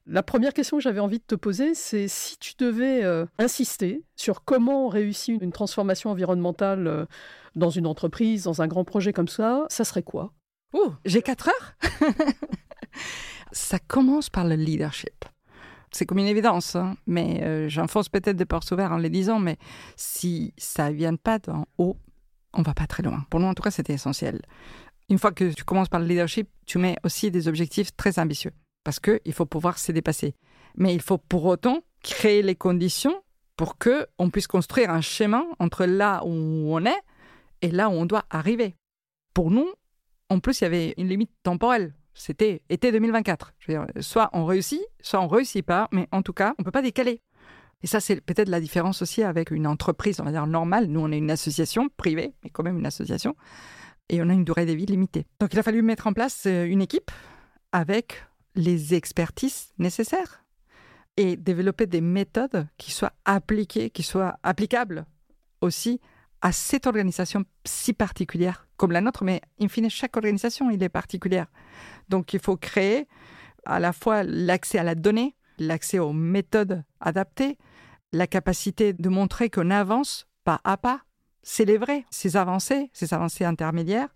La 0.06 0.24
première 0.24 0.52
question 0.52 0.78
que 0.78 0.82
j'avais 0.82 1.00
envie 1.00 1.18
de 1.18 1.24
te 1.24 1.36
poser, 1.36 1.74
c'est 1.74 2.08
si 2.08 2.36
tu 2.38 2.54
devais 2.58 3.04
euh, 3.04 3.24
insister 3.38 4.02
sur 4.16 4.44
comment 4.44 4.86
on 4.86 4.88
réussit 4.88 5.40
une 5.40 5.52
transformation 5.52 6.10
environnementale 6.10 6.86
euh, 6.88 7.06
dans 7.54 7.70
une 7.70 7.86
entreprise, 7.86 8.44
dans 8.44 8.62
un 8.62 8.66
grand 8.66 8.84
projet 8.84 9.12
comme 9.12 9.28
ça, 9.28 9.64
ça 9.68 9.84
serait 9.84 10.02
quoi? 10.02 10.32
Oh, 10.72 10.92
j'ai 11.04 11.22
quatre 11.22 11.48
heures? 11.48 11.76
Ça 13.52 13.78
commence 13.78 14.28
par 14.28 14.44
le 14.44 14.56
leadership. 14.56 15.24
C'est 15.92 16.06
comme 16.06 16.18
une 16.18 16.26
évidence, 16.26 16.74
hein, 16.74 16.96
mais 17.06 17.42
euh, 17.44 17.68
j'enfonce 17.68 18.08
peut-être 18.08 18.36
des 18.36 18.46
portes 18.46 18.70
ouvertes 18.72 18.92
en 18.92 18.96
les 18.96 19.10
disant, 19.10 19.38
mais 19.38 19.58
si 19.94 20.52
ça 20.56 20.90
ne 20.90 20.96
vient 20.96 21.16
pas 21.16 21.38
d'en 21.38 21.66
haut, 21.78 21.96
on 22.54 22.62
va 22.62 22.74
pas 22.74 22.86
très 22.86 23.02
loin. 23.02 23.24
Pour 23.30 23.38
nous, 23.38 23.46
en 23.46 23.54
tout 23.54 23.62
cas, 23.62 23.70
c'était 23.70 23.92
essentiel. 23.92 24.40
Une 25.10 25.18
fois 25.18 25.32
que 25.32 25.52
tu 25.52 25.64
commences 25.64 25.90
par 25.90 26.00
le 26.00 26.06
leadership, 26.06 26.48
tu 26.66 26.78
mets 26.78 26.96
aussi 27.04 27.30
des 27.30 27.46
objectifs 27.46 27.94
très 27.94 28.18
ambitieux 28.18 28.52
parce 28.84 29.00
qu'il 29.00 29.32
faut 29.32 29.46
pouvoir 29.46 29.78
se 29.78 29.92
dépasser. 29.92 30.34
Mais 30.76 30.94
il 30.94 31.02
faut 31.02 31.18
pour 31.18 31.44
autant 31.46 31.82
créer 32.02 32.42
les 32.42 32.54
conditions 32.54 33.22
pour 33.56 33.78
que 33.78 34.06
on 34.18 34.30
puisse 34.30 34.46
construire 34.46 34.90
un 34.90 35.00
chemin 35.00 35.44
entre 35.58 35.84
là 35.84 36.22
où 36.24 36.30
on 36.74 36.84
est 36.84 37.02
et 37.60 37.70
là 37.70 37.88
où 37.88 37.92
on 37.92 38.06
doit 38.06 38.24
arriver. 38.30 38.74
Pour 39.34 39.50
nous, 39.50 39.68
en 40.28 40.40
plus, 40.40 40.60
il 40.60 40.64
y 40.64 40.66
avait 40.66 40.94
une 40.96 41.08
limite 41.08 41.30
temporelle. 41.42 41.94
C'était 42.14 42.62
été 42.68 42.92
2024. 42.92 43.54
soit 44.00 44.30
on 44.32 44.44
réussit, 44.44 44.82
soit 45.00 45.20
on 45.20 45.28
réussit 45.28 45.64
pas, 45.64 45.88
mais 45.92 46.08
en 46.12 46.22
tout 46.22 46.32
cas, 46.32 46.54
on 46.58 46.62
peut 46.62 46.70
pas 46.70 46.82
décaler. 46.82 47.20
Et 47.82 47.86
ça, 47.86 48.00
c'est 48.00 48.20
peut-être 48.20 48.48
la 48.48 48.60
différence 48.60 49.02
aussi 49.02 49.22
avec 49.22 49.50
une 49.50 49.66
entreprise, 49.66 50.20
on 50.20 50.24
va 50.24 50.30
dire 50.30 50.46
normale. 50.46 50.86
Nous, 50.86 51.00
on 51.00 51.10
est 51.10 51.18
une 51.18 51.30
association 51.30 51.88
privée, 51.96 52.34
mais 52.44 52.50
quand 52.50 52.62
même 52.62 52.78
une 52.78 52.86
association, 52.86 53.34
et 54.08 54.22
on 54.22 54.28
a 54.28 54.32
une 54.32 54.44
durée 54.44 54.66
de 54.66 54.72
vie 54.72 54.86
limitée. 54.86 55.26
Donc, 55.40 55.52
il 55.52 55.58
a 55.58 55.62
fallu 55.62 55.82
mettre 55.82 56.06
en 56.06 56.12
place 56.12 56.44
euh, 56.46 56.64
une 56.64 56.80
équipe 56.80 57.10
avec 57.72 58.24
les 58.54 58.94
expertises 58.94 59.72
nécessaires 59.78 60.44
et 61.16 61.36
développer 61.36 61.86
des 61.86 62.00
méthodes 62.00 62.66
qui 62.78 62.90
soient 62.90 63.12
appliquées, 63.24 63.90
qui 63.90 64.02
soient 64.02 64.38
applicables 64.42 65.04
aussi 65.60 66.00
à 66.40 66.52
cette 66.52 66.86
organisation 66.86 67.44
si 67.64 67.92
particulière 67.92 68.66
comme 68.76 68.90
la 68.90 69.00
nôtre, 69.00 69.22
mais 69.22 69.40
in 69.60 69.68
fine, 69.68 69.88
chaque 69.88 70.16
organisation, 70.16 70.68
il 70.68 70.82
est 70.82 70.88
particulière. 70.88 71.46
Donc, 72.08 72.34
il 72.34 72.40
faut 72.40 72.56
créer 72.56 73.06
à 73.64 73.78
la 73.78 73.92
fois 73.92 74.24
l'accès 74.24 74.78
à 74.78 74.82
la 74.82 74.96
donnée, 74.96 75.36
l'accès 75.58 76.00
aux 76.00 76.12
méthodes 76.12 76.82
adaptées, 76.98 77.58
la 78.12 78.26
capacité 78.26 78.92
de 78.92 79.08
montrer 79.08 79.50
qu'on 79.50 79.70
avance 79.70 80.26
pas 80.42 80.60
à 80.64 80.76
pas, 80.76 81.02
célébrer 81.44 82.04
ces 82.10 82.36
avancées, 82.36 82.90
ces 82.92 83.14
avancées 83.14 83.44
intermédiaires. 83.44 84.08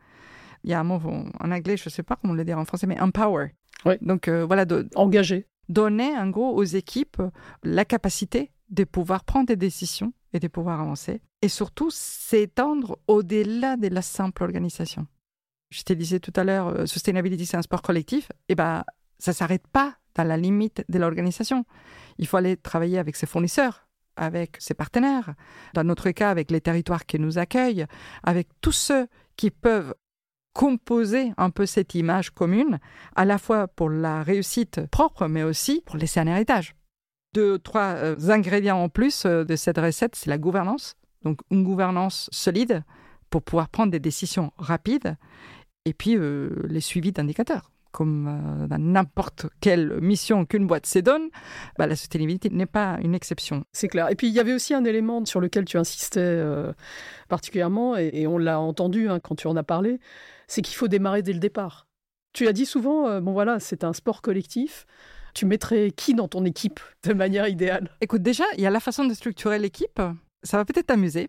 Il 0.64 0.70
y 0.70 0.75
a 0.75 0.81
un 0.81 0.85
mot 0.85 1.01
en 1.05 1.51
anglais, 1.53 1.77
je 1.77 1.85
ne 1.87 1.90
sais 1.90 2.03
pas 2.03 2.16
comment 2.16 2.35
le 2.35 2.44
dire 2.44 2.59
en 2.59 2.64
français, 2.64 2.88
mais 2.88 3.01
empower. 3.01 3.55
Donc 4.01 4.29
euh, 4.29 4.45
voilà, 4.45 4.65
engager. 4.95 5.47
Donner 5.69 6.17
en 6.17 6.29
gros 6.29 6.55
aux 6.55 6.65
équipes 6.65 7.23
la 7.62 7.85
capacité 7.85 8.53
de 8.71 8.85
pouvoir 8.85 9.25
prendre 9.25 9.47
des 9.47 9.57
décisions 9.57 10.12
et 10.33 10.39
de 10.39 10.49
pouvoir 10.49 10.81
avancer. 10.81 11.21
Et 11.43 11.49
surtout 11.49 11.91
s'étendre 11.91 12.99
au-delà 13.09 13.77
de 13.77 13.89
la 13.89 14.03
simple 14.03 14.45
organisation. 14.45 15.07
Je 15.71 15.83
te 15.83 15.93
disais 15.93 16.21
tout 16.21 16.33
à 16.37 16.45
l'heure, 16.45 16.69
euh, 16.69 16.87
sustainability 16.87 17.47
c'est 17.47 17.57
un 17.57 17.62
sport 17.62 17.83
collectif. 17.83 18.31
Et 18.49 18.53
eh 18.53 18.55
ben 18.55 18.85
ça 19.19 19.33
s'arrête 19.33 19.67
pas 19.67 19.97
dans 20.15 20.25
la 20.25 20.37
limite 20.37 20.85
de 20.89 20.99
l'organisation. 20.99 21.65
Il 22.19 22.27
faut 22.27 22.37
aller 22.37 22.57
travailler 22.57 22.99
avec 22.99 23.17
ses 23.17 23.27
fournisseurs, 23.27 23.89
avec 24.17 24.57
ses 24.59 24.75
partenaires, 24.75 25.35
dans 25.75 25.85
notre 25.85 26.11
cas 26.11 26.31
avec 26.31 26.51
les 26.51 26.61
territoires 26.61 27.07
qui 27.07 27.19
nous 27.19 27.39
accueillent, 27.39 27.87
avec 28.23 28.49
tous 28.61 28.73
ceux 28.73 29.09
qui 29.37 29.51
peuvent 29.51 29.95
composer 30.57 31.35
un 31.37 31.51
peu 31.51 31.66
cette 31.66 31.95
image 31.95 32.31
commune, 32.31 32.79
à 33.14 33.27
la 33.27 33.37
fois 33.37 33.69
pour 33.69 33.90
la 33.90 34.23
réussite 34.23 34.87
propre, 34.87 35.27
mais 35.27 35.42
aussi 35.42 35.83
pour 35.85 35.99
laisser 35.99 36.19
un 36.19 36.27
héritage. 36.27 36.75
Deux, 37.35 37.59
trois 37.59 37.92
euh, 37.97 38.31
ingrédients 38.31 38.79
en 38.79 38.88
plus 38.88 39.27
euh, 39.27 39.45
de 39.45 39.55
cette 39.55 39.77
recette, 39.77 40.16
c'est 40.16 40.31
la 40.31 40.38
gouvernance. 40.38 40.97
Donc 41.25 41.40
une 41.51 41.62
gouvernance 41.62 42.31
solide 42.33 42.83
pour 43.29 43.42
pouvoir 43.42 43.69
prendre 43.69 43.92
des 43.92 44.01
décisions 44.01 44.51
rapides 44.57 45.16
et 45.85 45.92
puis 45.92 46.16
euh, 46.16 46.49
les 46.71 46.81
suivis 46.81 47.12
d'indicateurs. 47.12 47.71
Comme 47.92 48.66
dans 48.69 48.79
n'importe 48.79 49.47
quelle 49.61 50.01
mission 50.03 50.45
qu'une 50.45 50.66
boîte 50.66 50.87
se 50.87 50.99
donne, 50.99 51.29
bah, 51.79 51.87
la 51.87 51.97
sustainabilité 51.97 52.51
n'est 52.51 52.66
pas 52.66 52.99
une 53.03 53.14
exception. 53.14 53.64
C'est 53.73 53.88
clair. 53.88 54.11
Et 54.11 54.14
puis 54.14 54.27
il 54.27 54.35
y 54.35 54.40
avait 54.40 54.53
aussi 54.53 54.75
un 54.75 54.85
élément 54.85 55.25
sur 55.25 55.40
lequel 55.40 55.64
tu 55.64 55.79
insistais 55.79 56.42
particulièrement, 57.31 57.97
et, 57.97 58.27
on 58.27 58.37
l'a 58.37 58.61
entendu 58.61 59.09
hein, 59.09 59.19
quand 59.19 59.35
tu 59.37 59.47
en 59.47 59.57
as 59.57 59.62
parlé, 59.62 59.99
c'est 60.46 60.62
qu'il 60.62 60.76
faut 60.76 60.88
démarrer 60.88 61.22
dès 61.22 61.32
le 61.32 61.38
départ. 61.38 61.87
Tu 62.32 62.46
as 62.48 62.52
dit 62.52 62.66
souvent, 62.66 63.09
euh, 63.09 63.20
bon 63.20 63.32
voilà, 63.32 63.61
c'est 63.61 63.85
un 63.85 63.92
sport 63.92 64.22
collectif. 64.22 64.87
Tu 65.35 65.46
mettrais 65.46 65.90
qui 65.90 66.14
dans 66.14 66.28
ton 66.28 66.44
équipe 66.44 66.80
de 67.02 67.12
manière 67.12 67.48
idéale? 67.48 67.90
Écoute, 68.00 68.22
déjà, 68.22 68.44
il 68.56 68.62
y 68.62 68.66
a 68.66 68.70
la 68.70 68.80
façon 68.80 69.04
de 69.04 69.14
structurer 69.14 69.59
l'équipe. 69.59 70.00
Ça 70.42 70.56
va 70.56 70.64
peut-être 70.64 70.87
t'amuser. 70.87 71.28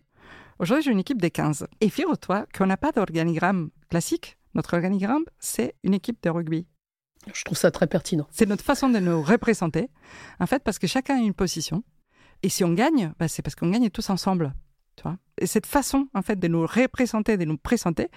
Aujourd'hui, 0.58 0.84
j'ai 0.84 0.90
une 0.90 0.98
équipe 0.98 1.20
de 1.22 1.28
15. 1.28 1.66
Et 1.80 1.88
figure-toi 1.88 2.46
qu'on 2.56 2.66
n'a 2.66 2.76
pas 2.76 2.92
d'organigramme 2.92 3.70
classique. 3.90 4.36
Notre 4.54 4.74
organigramme, 4.74 5.24
c'est 5.38 5.74
une 5.84 5.94
équipe 5.94 6.22
de 6.22 6.30
rugby. 6.30 6.66
Je 7.32 7.44
trouve 7.44 7.58
ça 7.58 7.70
très 7.70 7.86
pertinent. 7.86 8.26
C'est 8.30 8.48
notre 8.48 8.64
façon 8.64 8.88
de 8.88 8.98
nous 8.98 9.22
représenter, 9.22 9.90
en 10.40 10.46
fait, 10.46 10.62
parce 10.62 10.78
que 10.78 10.86
chacun 10.86 11.16
a 11.16 11.20
une 11.20 11.34
position. 11.34 11.84
Et 12.42 12.48
si 12.48 12.64
on 12.64 12.72
gagne, 12.72 13.12
bah, 13.18 13.28
c'est 13.28 13.42
parce 13.42 13.54
qu'on 13.54 13.70
gagne 13.70 13.90
tous 13.90 14.10
ensemble. 14.10 14.54
Et 15.40 15.46
cette 15.46 15.66
façon, 15.66 16.08
en 16.14 16.22
fait, 16.22 16.38
de 16.38 16.48
nous 16.48 16.66
représenter, 16.66 17.36
de 17.36 17.44
nous 17.44 17.58
présenter, 17.58 18.08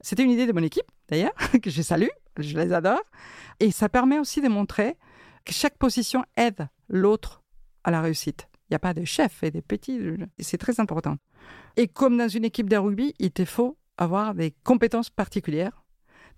c'était 0.00 0.22
une 0.22 0.30
idée 0.30 0.46
de 0.46 0.52
mon 0.52 0.62
équipe, 0.62 0.90
d'ailleurs, 1.08 1.34
que 1.62 1.70
je 1.70 1.82
salue, 1.82 2.08
je 2.38 2.56
les 2.58 2.72
adore. 2.72 3.02
Et 3.60 3.70
ça 3.70 3.88
permet 3.88 4.18
aussi 4.18 4.40
de 4.40 4.48
montrer 4.48 4.96
que 5.44 5.52
chaque 5.52 5.78
position 5.78 6.24
aide 6.36 6.68
l'autre 6.88 7.42
à 7.84 7.90
la 7.90 8.00
réussite. 8.00 8.48
Il 8.68 8.72
n'y 8.72 8.76
a 8.76 8.80
pas 8.80 8.94
de 8.94 9.04
chef 9.04 9.42
et 9.42 9.50
des 9.50 9.62
petits. 9.62 10.00
C'est 10.40 10.58
très 10.58 10.80
important. 10.80 11.16
Et 11.76 11.86
comme 11.86 12.16
dans 12.16 12.28
une 12.28 12.44
équipe 12.44 12.68
de 12.68 12.76
rugby, 12.76 13.14
il 13.18 13.30
te 13.30 13.44
faut 13.44 13.78
avoir 13.96 14.34
des 14.34 14.52
compétences 14.64 15.08
particulières. 15.08 15.84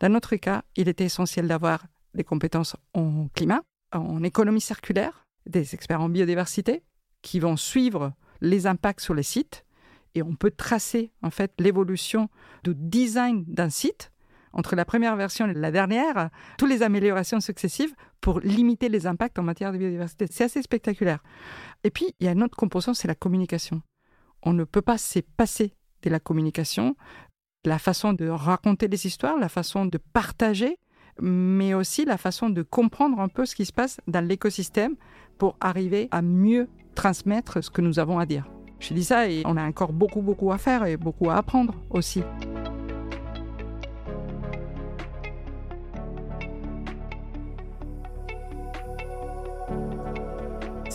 Dans 0.01 0.11
notre 0.11 0.37
cas, 0.37 0.63
il 0.77 0.89
était 0.89 1.05
essentiel 1.05 1.49
d'avoir 1.49 1.87
des 2.15 2.25
compétences 2.25 2.77
en 2.93 3.29
climat, 3.35 3.63
en 3.93 4.23
économie 4.23 4.61
circulaire, 4.61 5.27
des 5.47 5.75
experts 5.75 6.03
en 6.03 6.09
biodiversité 6.09 6.83
qui 7.23 7.41
vont 7.41 7.57
suivre 7.57 8.13
les 8.41 8.67
impacts 8.67 9.01
sur 9.01 9.15
les 9.15 9.23
sites 9.23 9.65
et 10.15 10.23
on 10.23 10.35
peut 10.35 10.51
tracer 10.51 11.13
en 11.23 11.31
fait 11.31 11.53
l'évolution 11.59 12.29
du 12.65 12.75
design 12.75 13.45
d'un 13.47 13.71
site 13.71 14.13
entre 14.53 14.77
la 14.77 14.85
première 14.85 15.17
version 15.17 15.49
et 15.49 15.55
la 15.55 15.71
dernière, 15.71 16.31
toutes 16.57 16.71
les 16.71 16.83
améliorations 16.83 17.41
successives 17.41 17.95
pour 18.21 18.41
limiter 18.41 18.89
les 18.89 19.07
impacts 19.07 19.39
en 19.39 19.43
matière 19.43 19.73
de 19.73 19.79
biodiversité. 19.79 20.27
C'est 20.31 20.45
assez 20.45 20.63
spectaculaire. 20.63 21.23
Et 21.85 21.91
puis, 21.91 22.15
il 22.19 22.27
y 22.27 22.29
a 22.29 22.33
une 22.33 22.43
autre 22.43 22.57
composante, 22.57 22.97
c'est 22.97 23.09
la 23.09 23.15
communication. 23.15 23.83
On 24.43 24.53
ne 24.53 24.65
peut 24.65 24.83
pas 24.83 24.99
se 24.99 25.21
passer 25.37 25.75
de 26.03 26.11
la 26.11 26.21
communication, 26.21 26.97
la 27.65 27.79
façon 27.79 28.13
de 28.13 28.29
raconter 28.29 28.89
des 28.89 29.07
histoires, 29.07 29.37
la 29.39 29.49
façon 29.49 29.87
de 29.87 29.99
partager, 29.99 30.79
mais 31.21 31.75
aussi 31.75 32.05
la 32.05 32.17
façon 32.17 32.49
de 32.49 32.63
comprendre 32.63 33.21
un 33.21 33.29
peu 33.29 33.47
ce 33.47 33.55
qui 33.55 33.65
se 33.65 33.73
passe 33.73 34.01
dans 34.07 34.25
l'écosystème 34.25 34.97
pour 35.39 35.57
arriver 35.61 36.09
à 36.11 36.23
mieux 36.23 36.69
transmettre 36.95 37.63
ce 37.63 37.71
que 37.71 37.81
nous 37.81 37.99
avons 37.99 38.19
à 38.19 38.27
dire. 38.27 38.49
Je 38.81 38.95
dis 38.95 39.05
ça 39.05 39.29
et 39.29 39.43
on 39.45 39.57
a 39.57 39.65
encore 39.65 39.93
beaucoup, 39.93 40.23
beaucoup 40.23 40.53
à 40.53 40.59
faire 40.59 40.85
et 40.85 40.97
beaucoup 40.97 41.31
à 41.31 41.37
apprendre 41.37 41.75
aussi. 41.91 42.23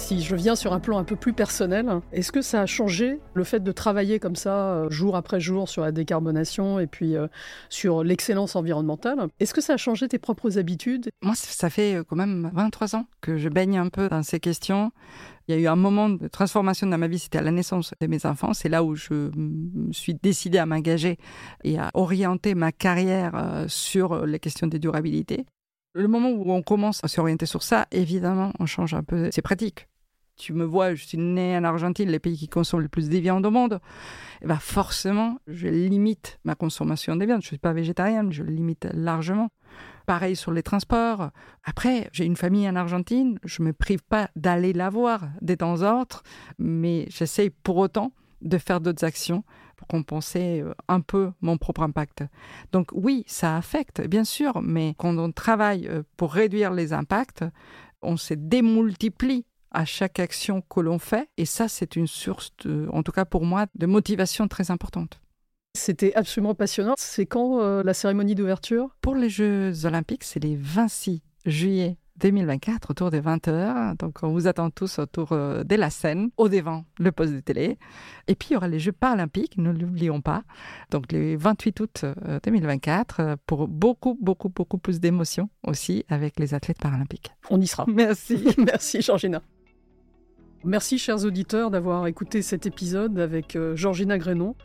Si 0.03 0.21
je 0.21 0.35
viens 0.35 0.57
sur 0.57 0.73
un 0.73 0.81
plan 0.81 0.97
un 0.97 1.05
peu 1.05 1.15
plus 1.15 1.31
personnel, 1.31 2.01
est-ce 2.11 2.33
que 2.33 2.41
ça 2.41 2.59
a 2.59 2.65
changé 2.65 3.21
le 3.33 3.45
fait 3.45 3.61
de 3.61 3.71
travailler 3.71 4.19
comme 4.19 4.35
ça 4.35 4.73
euh, 4.73 4.89
jour 4.89 5.15
après 5.15 5.39
jour 5.39 5.69
sur 5.69 5.81
la 5.81 5.93
décarbonation 5.93 6.77
et 6.77 6.87
puis 6.87 7.15
euh, 7.15 7.27
sur 7.69 8.03
l'excellence 8.03 8.57
environnementale? 8.57 9.29
Est-ce 9.39 9.53
que 9.53 9.61
ça 9.61 9.75
a 9.75 9.77
changé 9.77 10.09
tes 10.09 10.19
propres 10.19 10.57
habitudes? 10.57 11.09
Moi, 11.21 11.35
ça 11.35 11.69
fait 11.69 11.95
euh, 11.95 12.03
quand 12.03 12.17
même 12.17 12.51
23 12.53 12.97
ans 12.97 13.05
que 13.21 13.37
je 13.37 13.47
baigne 13.47 13.77
un 13.77 13.87
peu 13.87 14.09
dans 14.09 14.23
ces 14.23 14.41
questions. 14.41 14.91
Il 15.47 15.55
y 15.55 15.57
a 15.57 15.61
eu 15.61 15.67
un 15.67 15.77
moment 15.77 16.09
de 16.09 16.27
transformation 16.27 16.85
dans 16.85 16.97
ma 16.97 17.07
vie, 17.07 17.19
c'était 17.19 17.37
à 17.37 17.41
la 17.41 17.51
naissance 17.51 17.93
de 18.01 18.07
mes 18.07 18.25
enfants. 18.25 18.53
C'est 18.53 18.69
là 18.69 18.83
où 18.83 18.95
je 18.95 19.13
me 19.13 19.93
suis 19.93 20.15
décidée 20.15 20.57
à 20.57 20.65
m'engager 20.65 21.17
et 21.63 21.79
à 21.79 21.91
orienter 21.93 22.55
ma 22.55 22.73
carrière 22.73 23.65
sur 23.69 24.25
les 24.25 24.39
questions 24.39 24.67
de 24.67 24.77
durabilité. 24.77 25.45
Le 25.93 26.09
moment 26.09 26.29
où 26.29 26.51
on 26.51 26.61
commence 26.61 27.01
à 27.03 27.07
s'orienter 27.07 27.45
sur 27.45 27.63
ça, 27.63 27.85
évidemment, 27.91 28.51
on 28.59 28.65
change 28.65 28.93
un 28.93 29.03
peu. 29.03 29.29
C'est 29.31 29.41
pratique 29.41 29.87
tu 30.35 30.53
me 30.53 30.63
vois, 30.63 30.95
je 30.95 31.05
suis 31.05 31.17
né 31.17 31.57
en 31.57 31.63
Argentine, 31.63 32.09
les 32.09 32.19
pays 32.19 32.37
qui 32.37 32.47
consomment 32.47 32.81
le 32.81 32.89
plus 32.89 33.09
de 33.09 33.17
viande 33.17 33.45
au 33.45 33.51
monde, 33.51 33.73
et 33.73 34.45
eh 34.45 34.47
ben 34.47 34.57
forcément, 34.57 35.39
je 35.47 35.67
limite 35.67 36.39
ma 36.43 36.55
consommation 36.55 37.15
de 37.15 37.25
viande. 37.25 37.41
Je 37.41 37.47
ne 37.47 37.49
suis 37.49 37.57
pas 37.57 37.73
végétarienne, 37.73 38.31
je 38.31 38.43
limite 38.43 38.87
largement. 38.93 39.49
Pareil 40.05 40.35
sur 40.35 40.51
les 40.51 40.63
transports. 40.63 41.29
Après, 41.63 42.09
j'ai 42.11 42.25
une 42.25 42.35
famille 42.35 42.67
en 42.67 42.75
Argentine, 42.75 43.39
je 43.45 43.61
ne 43.61 43.67
me 43.67 43.73
prive 43.73 44.03
pas 44.03 44.29
d'aller 44.35 44.73
la 44.73 44.89
voir 44.89 45.29
de 45.41 45.55
temps 45.55 45.81
en 45.81 46.03
mais 46.57 47.05
j'essaye 47.09 47.49
pour 47.49 47.77
autant 47.77 48.11
de 48.41 48.57
faire 48.57 48.81
d'autres 48.81 49.05
actions 49.05 49.43
pour 49.77 49.87
compenser 49.87 50.61
euh, 50.61 50.73
un 50.87 50.99
peu 50.99 51.31
mon 51.41 51.57
propre 51.57 51.81
impact. 51.81 52.23
Donc 52.71 52.89
oui, 52.93 53.23
ça 53.27 53.55
affecte, 53.55 54.05
bien 54.07 54.23
sûr, 54.23 54.61
mais 54.61 54.95
quand 54.97 55.17
on 55.17 55.31
travaille 55.31 55.87
euh, 55.87 56.03
pour 56.17 56.33
réduire 56.33 56.71
les 56.71 56.93
impacts, 56.93 57.45
on 58.01 58.17
se 58.17 58.33
démultiplie 58.33 59.45
à 59.73 59.85
chaque 59.85 60.19
action 60.19 60.61
que 60.61 60.79
l'on 60.79 60.99
fait. 60.99 61.29
Et 61.37 61.45
ça, 61.45 61.67
c'est 61.67 61.95
une 61.95 62.07
source, 62.07 62.51
en 62.91 63.03
tout 63.03 63.11
cas 63.11 63.25
pour 63.25 63.45
moi, 63.45 63.65
de 63.75 63.85
motivation 63.85 64.47
très 64.47 64.71
importante. 64.71 65.19
C'était 65.75 66.13
absolument 66.13 66.53
passionnant. 66.53 66.93
C'est 66.97 67.25
quand 67.25 67.59
euh, 67.59 67.81
la 67.83 67.95
cérémonie 67.95 68.35
d'ouverture? 68.35 68.95
Pour 69.01 69.15
les 69.15 69.29
Jeux 69.29 69.85
olympiques, 69.85 70.23
c'est 70.23 70.39
les 70.39 70.55
26 70.55 71.23
juillet 71.47 71.97
2024 72.17 72.91
autour 72.91 73.09
des 73.09 73.21
20h. 73.21 73.97
Donc 73.97 74.19
on 74.21 74.29
vous 74.29 74.47
attend 74.47 74.69
tous 74.69 74.99
autour 74.99 75.31
euh, 75.31 75.63
de 75.63 75.75
la 75.75 75.89
scène, 75.89 76.29
au 76.37 76.47
devant 76.47 76.85
le 76.99 77.11
poste 77.11 77.33
de 77.33 77.39
télé. 77.39 77.79
Et 78.27 78.35
puis 78.35 78.49
il 78.51 78.53
y 78.53 78.55
aura 78.55 78.67
les 78.67 78.79
Jeux 78.79 78.91
paralympiques, 78.91 79.57
ne 79.57 79.71
l'oublions 79.71 80.21
pas. 80.21 80.43
Donc 80.91 81.11
le 81.11 81.35
28 81.37 81.79
août 81.79 82.05
2024 82.43 83.19
euh, 83.19 83.35
pour 83.47 83.67
beaucoup, 83.67 84.15
beaucoup, 84.21 84.49
beaucoup 84.49 84.77
plus 84.77 84.99
d'émotions 84.99 85.49
aussi 85.65 86.05
avec 86.07 86.39
les 86.39 86.53
athlètes 86.53 86.79
paralympiques. 86.79 87.31
On 87.49 87.59
y 87.59 87.65
sera. 87.65 87.85
Merci. 87.87 88.43
Merci 88.59 89.01
Georgina. 89.01 89.41
Merci 90.65 90.97
chers 90.97 91.25
auditeurs 91.25 91.71
d'avoir 91.71 92.07
écouté 92.07 92.41
cet 92.41 92.65
épisode 92.65 93.19
avec 93.19 93.57
euh, 93.57 93.75
Georgina 93.75 94.17
Grénon. 94.17 94.55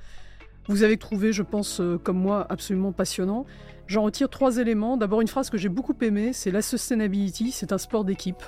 Vous 0.68 0.84
avez 0.84 0.96
trouvé, 0.96 1.32
je 1.32 1.42
pense, 1.42 1.80
euh, 1.80 1.98
comme 1.98 2.18
moi, 2.18 2.46
absolument 2.50 2.92
passionnant. 2.92 3.46
J'en 3.88 4.04
retire 4.04 4.28
trois 4.28 4.58
éléments. 4.58 4.96
D'abord, 4.96 5.22
une 5.22 5.26
phrase 5.26 5.50
que 5.50 5.58
j'ai 5.58 5.68
beaucoup 5.68 5.96
aimée, 6.00 6.32
c'est 6.32 6.52
la 6.52 6.62
sustainability, 6.62 7.50
c'est 7.50 7.72
un 7.72 7.78
sport 7.78 8.04
d'équipe. 8.04 8.44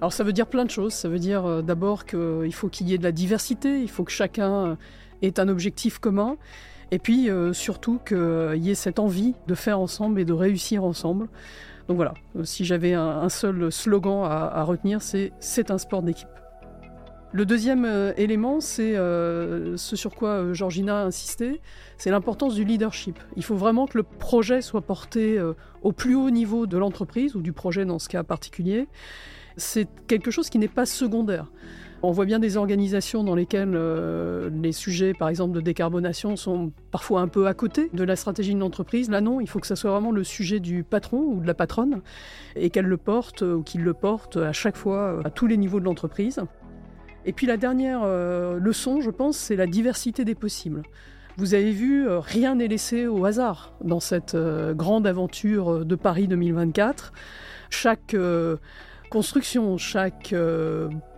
Alors 0.00 0.12
ça 0.12 0.22
veut 0.22 0.32
dire 0.32 0.46
plein 0.46 0.64
de 0.64 0.70
choses. 0.70 0.92
Ça 0.92 1.08
veut 1.08 1.18
dire 1.18 1.44
euh, 1.44 1.60
d'abord 1.60 2.04
qu'il 2.04 2.54
faut 2.54 2.68
qu'il 2.68 2.88
y 2.88 2.94
ait 2.94 2.98
de 2.98 3.02
la 3.02 3.12
diversité, 3.12 3.82
il 3.82 3.90
faut 3.90 4.04
que 4.04 4.12
chacun 4.12 4.78
ait 5.22 5.40
un 5.40 5.48
objectif 5.48 5.98
commun. 5.98 6.36
Et 6.92 7.00
puis 7.00 7.28
surtout 7.50 7.98
qu'il 8.06 8.62
y 8.62 8.70
ait 8.70 8.76
cette 8.76 9.00
envie 9.00 9.34
de 9.48 9.56
faire 9.56 9.80
ensemble 9.80 10.20
et 10.20 10.24
de 10.24 10.32
réussir 10.32 10.84
ensemble. 10.84 11.26
Donc 11.88 11.96
voilà, 11.96 12.14
si 12.44 12.64
j'avais 12.64 12.92
un, 12.94 13.28
seul 13.28 13.72
slogan 13.72 14.22
à 14.24 14.62
retenir, 14.62 15.02
c'est 15.02 15.32
c'est 15.40 15.72
un 15.72 15.78
sport 15.78 16.02
d'équipe. 16.02 16.28
Le 17.32 17.44
deuxième 17.44 17.84
euh, 17.84 18.12
élément, 18.16 18.60
c'est 18.60 18.96
euh, 18.96 19.76
ce 19.76 19.96
sur 19.96 20.14
quoi 20.14 20.28
euh, 20.28 20.54
Georgina 20.54 21.02
a 21.02 21.04
insisté, 21.04 21.60
c'est 21.98 22.10
l'importance 22.10 22.54
du 22.54 22.64
leadership. 22.64 23.18
Il 23.36 23.42
faut 23.42 23.56
vraiment 23.56 23.86
que 23.86 23.98
le 23.98 24.04
projet 24.04 24.62
soit 24.62 24.80
porté 24.80 25.40
au 25.82 25.92
plus 25.92 26.14
haut 26.14 26.30
niveau 26.30 26.66
de 26.66 26.78
l'entreprise, 26.78 27.34
ou 27.34 27.40
du 27.40 27.52
projet 27.52 27.84
dans 27.84 27.98
ce 27.98 28.08
cas 28.08 28.22
particulier. 28.22 28.86
C'est 29.56 29.88
quelque 30.06 30.30
chose 30.30 30.50
qui 30.50 30.58
n'est 30.58 30.68
pas 30.68 30.86
secondaire. 30.86 31.50
On 32.02 32.12
voit 32.12 32.26
bien 32.26 32.38
des 32.38 32.58
organisations 32.58 33.24
dans 33.24 33.34
lesquelles 33.34 33.76
les 34.62 34.72
sujets, 34.72 35.14
par 35.14 35.30
exemple, 35.30 35.54
de 35.54 35.62
décarbonation 35.62 36.36
sont 36.36 36.70
parfois 36.90 37.22
un 37.22 37.28
peu 37.28 37.46
à 37.46 37.54
côté 37.54 37.88
de 37.94 38.04
la 38.04 38.16
stratégie 38.16 38.54
de 38.54 38.60
l'entreprise. 38.60 39.10
Là, 39.10 39.22
non, 39.22 39.40
il 39.40 39.48
faut 39.48 39.58
que 39.58 39.66
ça 39.66 39.76
soit 39.76 39.90
vraiment 39.90 40.12
le 40.12 40.22
sujet 40.22 40.60
du 40.60 40.84
patron 40.84 41.20
ou 41.20 41.40
de 41.40 41.46
la 41.46 41.54
patronne 41.54 42.02
et 42.54 42.68
qu'elle 42.68 42.84
le 42.86 42.98
porte 42.98 43.40
ou 43.40 43.62
qu'il 43.62 43.82
le 43.82 43.94
porte 43.94 44.36
à 44.36 44.52
chaque 44.52 44.76
fois 44.76 45.20
à 45.24 45.30
tous 45.30 45.46
les 45.46 45.56
niveaux 45.56 45.80
de 45.80 45.86
l'entreprise. 45.86 46.42
Et 47.26 47.32
puis 47.32 47.48
la 47.48 47.56
dernière 47.56 48.02
euh, 48.04 48.58
leçon, 48.60 49.00
je 49.00 49.10
pense, 49.10 49.36
c'est 49.36 49.56
la 49.56 49.66
diversité 49.66 50.24
des 50.24 50.36
possibles. 50.36 50.82
Vous 51.36 51.54
avez 51.54 51.72
vu, 51.72 52.08
euh, 52.08 52.20
rien 52.20 52.54
n'est 52.54 52.68
laissé 52.68 53.08
au 53.08 53.24
hasard 53.24 53.74
dans 53.82 53.98
cette 53.98 54.36
euh, 54.36 54.74
grande 54.74 55.08
aventure 55.08 55.84
de 55.84 55.94
Paris 55.96 56.28
2024. 56.28 57.12
Chaque 57.68 58.14
construction, 59.10 59.76
chaque 59.76 60.32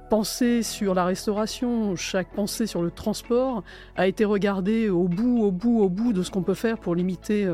pensée 0.08 0.62
sur 0.62 0.94
la 0.94 1.04
restauration, 1.04 1.94
chaque 1.94 2.32
pensée 2.32 2.66
sur 2.66 2.82
le 2.82 2.90
transport 2.90 3.62
a 3.96 4.06
été 4.06 4.24
regardée 4.24 4.88
au 4.88 5.08
bout, 5.08 5.42
au 5.42 5.50
bout, 5.52 5.80
au 5.80 5.90
bout 5.90 6.14
de 6.14 6.22
ce 6.22 6.30
qu'on 6.30 6.42
peut 6.42 6.54
faire 6.54 6.78
pour 6.78 6.94
limiter 6.94 7.46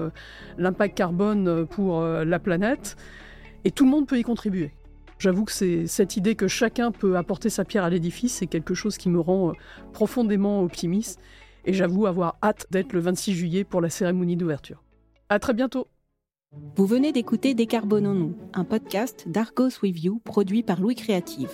l'impact 0.58 0.96
carbone 0.96 1.66
pour 1.66 2.00
la 2.02 2.38
planète. 2.38 2.96
Et 3.64 3.72
tout 3.72 3.84
le 3.84 3.90
monde 3.90 4.06
peut 4.06 4.16
y 4.16 4.22
contribuer. 4.22 4.70
J'avoue 5.18 5.44
que 5.44 5.86
cette 5.86 6.16
idée 6.16 6.34
que 6.34 6.48
chacun 6.48 6.90
peut 6.90 7.16
apporter 7.16 7.50
sa 7.50 7.64
pierre 7.64 7.84
à 7.84 7.90
l'édifice, 7.90 8.34
c'est 8.34 8.46
quelque 8.46 8.74
chose 8.74 8.98
qui 8.98 9.08
me 9.08 9.20
rend 9.20 9.50
euh, 9.50 9.52
profondément 9.92 10.62
optimiste. 10.62 11.20
Et 11.66 11.72
j'avoue 11.72 12.06
avoir 12.06 12.36
hâte 12.42 12.66
d'être 12.70 12.92
le 12.92 13.00
26 13.00 13.32
juillet 13.34 13.64
pour 13.64 13.80
la 13.80 13.88
cérémonie 13.88 14.36
d'ouverture. 14.36 14.82
À 15.28 15.38
très 15.38 15.54
bientôt. 15.54 15.88
Vous 16.76 16.86
venez 16.86 17.12
d'écouter 17.12 17.54
Décarbonons-nous, 17.54 18.36
un 18.52 18.64
podcast 18.64 19.24
d'Argos 19.26 19.70
You 19.82 20.20
produit 20.24 20.62
par 20.62 20.80
Louis 20.80 20.94
Créative. 20.94 21.50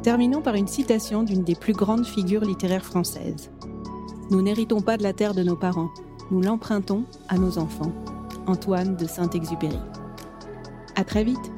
Terminons 0.03 0.43
par 0.43 0.57
une 0.57 0.69
citation 0.69 1.23
d'une 1.23 1.45
des 1.45 1.55
plus 1.55 1.73
grandes 1.73 2.05
figures 2.05 2.45
littéraires 2.45 2.85
françaises. 2.85 3.51
Nous 4.31 4.43
n'héritons 4.43 4.83
pas 4.83 4.99
de 4.99 5.03
la 5.03 5.15
terre 5.15 5.33
de 5.33 5.43
nos 5.43 5.57
parents, 5.57 5.89
nous 6.31 6.43
l'empruntons 6.43 7.05
à 7.29 7.39
nos 7.39 7.57
enfants. 7.57 7.93
Antoine 8.47 8.97
de 8.97 9.07
Saint-Exupéry. 9.07 9.81
À 10.95 11.05
très 11.05 11.25
vite! 11.25 11.51